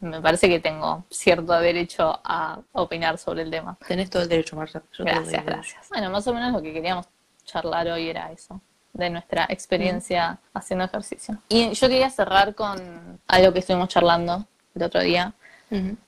me 0.00 0.20
parece 0.20 0.46
que 0.48 0.60
tengo 0.60 1.06
cierto 1.10 1.54
derecho 1.54 2.20
a 2.22 2.60
opinar 2.72 3.16
sobre 3.16 3.42
el 3.42 3.50
tema. 3.50 3.78
Tenés 3.88 4.10
todo 4.10 4.22
el 4.22 4.28
derecho, 4.28 4.54
Marta. 4.54 4.82
Yo 4.92 5.04
Gracias, 5.04 5.42
gracias. 5.42 5.88
Bueno, 5.88 6.10
más 6.10 6.26
o 6.26 6.34
menos 6.34 6.52
lo 6.52 6.60
que 6.60 6.74
queríamos 6.74 7.06
charlar 7.46 7.88
hoy 7.88 8.10
era 8.10 8.30
eso, 8.30 8.60
de 8.92 9.08
nuestra 9.08 9.46
experiencia 9.48 10.38
haciendo 10.52 10.84
ejercicio. 10.84 11.38
Y 11.48 11.72
yo 11.72 11.88
quería 11.88 12.10
cerrar 12.10 12.54
con 12.54 13.18
algo 13.26 13.52
que 13.54 13.60
estuvimos 13.60 13.88
charlando 13.88 14.46
el 14.74 14.82
otro 14.82 15.00
día, 15.00 15.32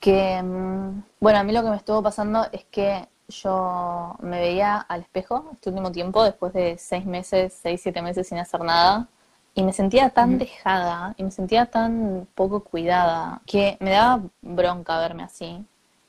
Que, 0.01 0.43
mm, 0.43 1.03
bueno, 1.21 1.39
a 1.41 1.43
mí 1.43 1.53
lo 1.53 1.63
que 1.63 1.71
me 1.71 1.77
estuvo 1.77 2.03
pasando 2.03 2.47
es 2.53 2.65
que 2.71 3.09
yo 3.29 4.17
me 4.21 4.41
veía 4.41 4.79
al 4.79 5.03
espejo 5.03 5.51
este 5.53 5.71
último 5.71 5.93
tiempo, 5.93 6.25
después 6.25 6.53
de 6.53 6.79
seis 6.79 7.05
meses, 7.05 7.59
seis, 7.61 7.81
siete 7.83 8.01
meses 8.01 8.29
sin 8.29 8.39
hacer 8.39 8.63
nada, 8.63 9.09
y 9.55 9.63
me 9.65 9.73
sentía 9.73 10.11
tan 10.11 10.39
dejada 10.39 11.15
y 11.17 11.25
me 11.25 11.31
sentía 11.31 11.67
tan 11.67 12.29
poco 12.35 12.61
cuidada 12.61 13.43
que 13.47 13.77
me 13.81 13.91
daba 13.91 14.23
bronca 14.41 14.99
verme 15.01 15.25
así. 15.25 15.65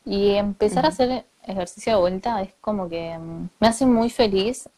Y 0.05 0.35
empezar 0.35 0.85
a 0.85 0.89
hacer 0.89 1.25
ejercicio 1.43 1.93
de 1.93 1.99
vuelta 1.99 2.41
es 2.41 2.53
como 2.61 2.87
que 2.87 3.17
mm, 3.17 3.49
me 3.59 3.67
hace 3.67 3.85
muy 3.85 4.09
feliz 4.09 4.69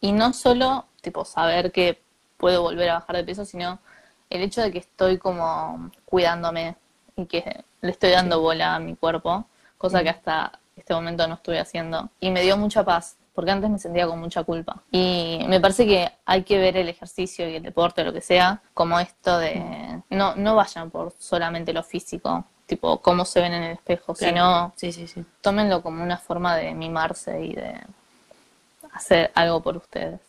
y 0.00 0.12
no 0.12 0.32
solo 0.32 0.84
tipo 1.00 1.24
saber 1.24 1.72
que 1.72 2.00
puedo 2.36 2.62
volver 2.62 2.90
a 2.90 2.94
bajar 2.94 3.16
de 3.16 3.24
peso, 3.24 3.44
sino 3.44 3.78
el 4.30 4.42
hecho 4.42 4.60
de 4.60 4.70
que 4.72 4.78
estoy 4.78 5.18
como 5.18 5.90
cuidándome 6.04 6.76
y 7.18 7.26
que 7.26 7.64
le 7.82 7.90
estoy 7.90 8.10
dando 8.10 8.36
Sí. 8.36 8.42
bola 8.42 8.74
a 8.76 8.78
mi 8.78 8.94
cuerpo, 8.96 9.44
cosa 9.76 10.02
que 10.02 10.08
hasta 10.10 10.58
este 10.76 10.94
momento 10.94 11.26
no 11.26 11.34
estuve 11.34 11.58
haciendo. 11.58 12.08
Y 12.20 12.30
me 12.30 12.42
dio 12.42 12.56
mucha 12.56 12.84
paz, 12.84 13.16
porque 13.34 13.50
antes 13.50 13.68
me 13.70 13.78
sentía 13.78 14.06
con 14.06 14.18
mucha 14.20 14.44
culpa. 14.44 14.82
Y 14.92 15.44
me 15.48 15.60
parece 15.60 15.86
que 15.86 16.10
hay 16.24 16.42
que 16.44 16.58
ver 16.58 16.76
el 16.76 16.88
ejercicio 16.88 17.48
y 17.48 17.56
el 17.56 17.62
deporte, 17.62 18.04
lo 18.04 18.12
que 18.12 18.20
sea, 18.20 18.60
como 18.74 18.98
esto 19.00 19.38
de... 19.38 20.00
No, 20.10 20.34
no 20.36 20.54
vayan 20.54 20.90
por 20.90 21.12
solamente 21.18 21.72
lo 21.72 21.82
físico, 21.82 22.44
tipo 22.66 22.98
cómo 22.98 23.24
se 23.24 23.40
ven 23.40 23.54
en 23.54 23.62
el 23.64 23.72
espejo, 23.72 24.14
Claro. 24.14 24.32
sino 24.34 24.72
Sí, 24.76 24.92
sí, 24.92 25.06
sí. 25.08 25.24
tómenlo 25.40 25.82
como 25.82 26.02
una 26.02 26.18
forma 26.18 26.56
de 26.56 26.72
mimarse 26.74 27.44
y 27.44 27.54
de 27.54 27.74
hacer 28.92 29.30
algo 29.34 29.60
por 29.60 29.76
ustedes. 29.76 30.20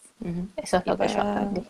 Eso 0.58 0.78
es 0.78 0.84
Y 0.86 0.90
lo 0.90 0.98
que 0.98 1.08
yo 1.08 1.22
aprendí. 1.22 1.64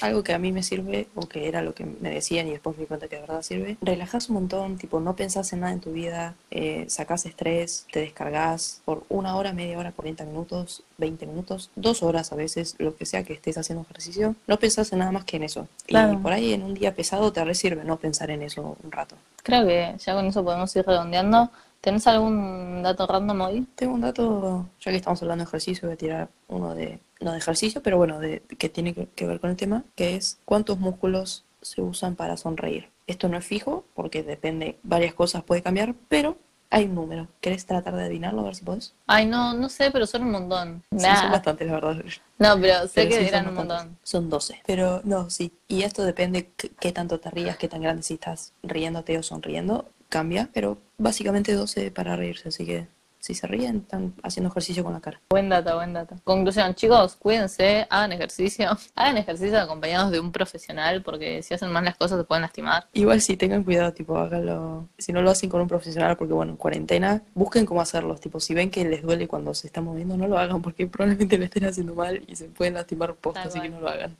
Algo 0.00 0.22
que 0.22 0.32
a 0.32 0.38
mí 0.38 0.52
me 0.52 0.62
sirve, 0.62 1.08
o 1.14 1.22
que 1.22 1.48
era 1.48 1.62
lo 1.62 1.74
que 1.74 1.84
me 1.84 2.10
decían 2.10 2.46
y 2.46 2.50
después 2.50 2.76
me 2.76 2.82
di 2.82 2.86
cuenta 2.86 3.08
que 3.08 3.16
de 3.16 3.22
verdad 3.22 3.42
sirve, 3.42 3.76
relajás 3.80 4.28
un 4.28 4.34
montón, 4.34 4.76
tipo, 4.76 5.00
no 5.00 5.16
pensás 5.16 5.52
en 5.52 5.60
nada 5.60 5.72
en 5.72 5.80
tu 5.80 5.92
vida, 5.92 6.34
eh, 6.50 6.84
sacás 6.88 7.26
estrés, 7.26 7.86
te 7.92 8.00
descargas 8.00 8.82
por 8.84 9.04
una 9.08 9.36
hora, 9.36 9.52
media 9.52 9.78
hora, 9.78 9.92
40 9.92 10.24
minutos, 10.24 10.82
20 10.98 11.26
minutos, 11.26 11.70
dos 11.76 12.02
horas 12.02 12.32
a 12.32 12.36
veces, 12.36 12.74
lo 12.78 12.96
que 12.96 13.06
sea 13.06 13.24
que 13.24 13.32
estés 13.32 13.58
haciendo 13.58 13.82
ejercicio, 13.82 14.34
no 14.46 14.58
pensás 14.58 14.92
en 14.92 15.00
nada 15.00 15.12
más 15.12 15.24
que 15.24 15.36
en 15.36 15.44
eso. 15.44 15.68
Claro. 15.86 16.12
Y 16.12 16.16
por 16.16 16.32
ahí 16.32 16.52
en 16.52 16.62
un 16.62 16.74
día 16.74 16.94
pesado 16.94 17.32
te 17.32 17.44
resirve 17.44 17.84
no 17.84 17.96
pensar 17.96 18.30
en 18.30 18.42
eso 18.42 18.76
un 18.82 18.92
rato. 18.92 19.16
Creo 19.42 19.66
que 19.66 19.94
ya 19.98 20.14
con 20.14 20.26
eso 20.26 20.44
podemos 20.44 20.74
ir 20.76 20.84
redondeando. 20.84 21.50
¿Tenés 21.80 22.06
algún 22.06 22.82
dato 22.82 23.06
random 23.06 23.40
hoy? 23.42 23.66
Tengo 23.76 23.94
un 23.94 24.00
dato, 24.00 24.66
ya 24.80 24.90
que 24.90 24.96
estamos 24.96 25.22
hablando 25.22 25.44
de 25.44 25.48
ejercicio, 25.48 25.88
voy 25.88 25.94
a 25.94 25.98
tirar 25.98 26.28
uno 26.48 26.74
de, 26.74 26.98
no 27.20 27.32
de 27.32 27.38
ejercicio, 27.38 27.82
pero 27.82 27.96
bueno, 27.96 28.18
de, 28.18 28.42
que 28.58 28.68
tiene 28.68 28.94
que, 28.94 29.06
que 29.06 29.26
ver 29.26 29.38
con 29.40 29.50
el 29.50 29.56
tema, 29.56 29.84
que 29.94 30.16
es 30.16 30.38
cuántos 30.44 30.78
músculos 30.78 31.44
se 31.62 31.80
usan 31.80 32.16
para 32.16 32.36
sonreír. 32.36 32.88
Esto 33.06 33.28
no 33.28 33.38
es 33.38 33.46
fijo, 33.46 33.84
porque 33.94 34.22
depende, 34.22 34.78
varias 34.82 35.14
cosas 35.14 35.42
puede 35.44 35.62
cambiar, 35.62 35.94
pero 36.08 36.36
hay 36.70 36.84
un 36.84 36.96
número. 36.96 37.28
¿Querés 37.40 37.64
tratar 37.64 37.94
de 37.94 38.02
adivinarlo, 38.04 38.40
a 38.42 38.44
ver 38.44 38.54
si 38.56 38.64
podés? 38.64 38.92
Ay, 39.06 39.24
no, 39.26 39.54
no 39.54 39.68
sé, 39.70 39.90
pero 39.90 40.06
son 40.06 40.24
un 40.24 40.32
montón. 40.32 40.82
Sí, 40.90 40.96
Nah. 41.06 41.22
son 41.22 41.30
bastantes, 41.32 41.66
la 41.68 41.74
verdad. 41.74 42.04
No, 42.38 42.60
pero 42.60 42.82
sé 42.88 42.90
Pero 42.94 43.08
que 43.08 43.16
sí, 43.22 43.28
eran 43.28 43.48
un 43.48 43.54
bastantes. 43.54 43.84
montón. 43.86 43.98
Son 44.02 44.28
12. 44.28 44.60
Pero 44.66 45.00
no, 45.04 45.30
sí. 45.30 45.52
Y 45.68 45.82
esto 45.84 46.02
depende 46.04 46.50
qué 46.80 46.92
tanto 46.92 47.18
te 47.20 47.30
rías, 47.30 47.56
qué 47.56 47.68
tan 47.68 47.80
grande 47.80 48.02
si 48.02 48.14
estás 48.14 48.52
riéndote 48.62 49.16
o 49.16 49.22
sonriendo, 49.22 49.88
cambia, 50.08 50.48
pero 50.52 50.78
básicamente 50.96 51.52
12 51.52 51.90
para 51.90 52.16
reírse, 52.16 52.48
así 52.48 52.64
que 52.64 52.86
si 53.20 53.34
se 53.34 53.46
ríen, 53.46 53.78
están 53.78 54.14
haciendo 54.22 54.48
ejercicio 54.48 54.84
con 54.84 54.92
la 54.92 55.00
cara. 55.00 55.20
Buen 55.30 55.48
dato, 55.48 55.74
buen 55.74 55.92
dato. 55.92 56.16
Conclusión, 56.24 56.74
chicos, 56.74 57.16
cuídense, 57.16 57.86
hagan 57.90 58.12
ejercicio. 58.12 58.70
Hagan 58.94 59.16
ejercicio 59.16 59.58
acompañados 59.58 60.10
de 60.10 60.20
un 60.20 60.32
profesional, 60.32 61.02
porque 61.02 61.42
si 61.42 61.54
hacen 61.54 61.70
mal 61.70 61.84
las 61.84 61.96
cosas 61.96 62.18
se 62.18 62.24
pueden 62.24 62.42
lastimar. 62.42 62.86
Igual 62.92 63.20
sí, 63.20 63.36
tengan 63.36 63.64
cuidado, 63.64 63.92
tipo, 63.92 64.16
háganlo. 64.16 64.88
Si 64.98 65.12
no 65.12 65.22
lo 65.22 65.30
hacen 65.30 65.50
con 65.50 65.60
un 65.60 65.68
profesional, 65.68 66.16
porque 66.16 66.32
bueno, 66.32 66.52
en 66.52 66.56
cuarentena, 66.56 67.22
busquen 67.34 67.66
cómo 67.66 67.80
hacerlos. 67.80 68.20
Tipo, 68.20 68.40
si 68.40 68.54
ven 68.54 68.70
que 68.70 68.84
les 68.84 69.02
duele 69.02 69.28
cuando 69.28 69.52
se 69.54 69.66
están 69.66 69.84
moviendo, 69.84 70.16
no 70.16 70.26
lo 70.26 70.38
hagan, 70.38 70.62
porque 70.62 70.86
probablemente 70.86 71.38
lo 71.38 71.44
estén 71.44 71.64
haciendo 71.64 71.94
mal 71.94 72.22
y 72.26 72.36
se 72.36 72.46
pueden 72.46 72.74
lastimar 72.74 73.14
posta, 73.14 73.42
Tal 73.42 73.48
así 73.50 73.60
que 73.60 73.68
no 73.68 73.80
lo 73.80 73.88
hagan. 73.88 74.16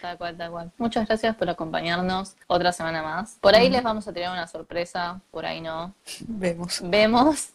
Tal 0.00 0.16
cual, 0.18 0.36
tal 0.36 0.50
cual. 0.50 0.72
Muchas 0.78 1.06
gracias 1.06 1.34
por 1.36 1.48
acompañarnos 1.50 2.36
otra 2.46 2.72
semana 2.72 3.02
más. 3.02 3.36
Por 3.40 3.54
ahí 3.54 3.68
les 3.68 3.82
vamos 3.82 4.06
a 4.08 4.12
tirar 4.12 4.32
una 4.32 4.46
sorpresa, 4.46 5.20
por 5.30 5.44
ahí 5.46 5.60
no. 5.60 5.94
Vemos. 6.26 6.80
Vemos. 6.84 7.50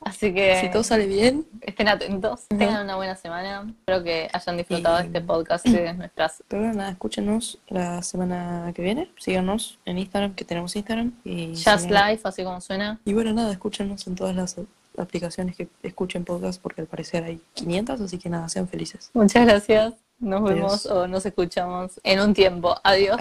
Así 0.00 0.32
que 0.32 0.60
Si 0.60 0.70
todo 0.70 0.84
sale 0.84 1.06
bien, 1.06 1.44
estén 1.60 1.88
atentos, 1.88 2.44
Ujú. 2.50 2.58
tengan 2.58 2.84
una 2.84 2.94
buena 2.94 3.16
semana. 3.16 3.66
Espero 3.80 4.04
que 4.04 4.28
hayan 4.32 4.56
disfrutado 4.56 4.96
de 4.98 5.02
Y- 5.02 5.06
este 5.08 5.20
podcast 5.22 5.66
y 5.66 5.72
de 5.72 5.92
nuestras 5.94 6.44
pero 6.46 6.72
nada, 6.72 6.90
escúchenos 6.90 7.58
la 7.66 8.00
semana 8.02 8.70
que 8.76 8.82
viene. 8.82 9.10
Síganos 9.18 9.80
en 9.84 9.98
Instagram, 9.98 10.34
que 10.34 10.44
tenemos 10.44 10.76
Instagram. 10.76 11.12
Y 11.24 11.48
Just 11.48 11.66
sigan- 11.90 12.10
Life, 12.12 12.22
así 12.28 12.44
como 12.44 12.60
suena. 12.60 13.00
Y 13.04 13.12
bueno, 13.12 13.32
nada, 13.32 13.50
escúchenos 13.50 14.06
en 14.06 14.14
todas 14.14 14.36
las 14.36 14.54
aplicaciones 14.96 15.56
que 15.56 15.68
escuchen 15.82 16.24
podcast, 16.24 16.62
porque 16.62 16.80
al 16.80 16.86
parecer 16.86 17.24
hay 17.24 17.40
500, 17.54 18.00
así 18.00 18.18
que 18.18 18.28
nada, 18.30 18.48
sean 18.48 18.68
felices. 18.68 19.10
Muchas 19.14 19.44
gracias. 19.46 19.94
Nos 20.20 20.42
vemos 20.42 20.86
o 20.86 21.06
nos 21.06 21.24
escuchamos 21.26 22.00
en 22.02 22.20
un 22.20 22.34
tiempo. 22.34 22.74
Adiós. 22.82 23.20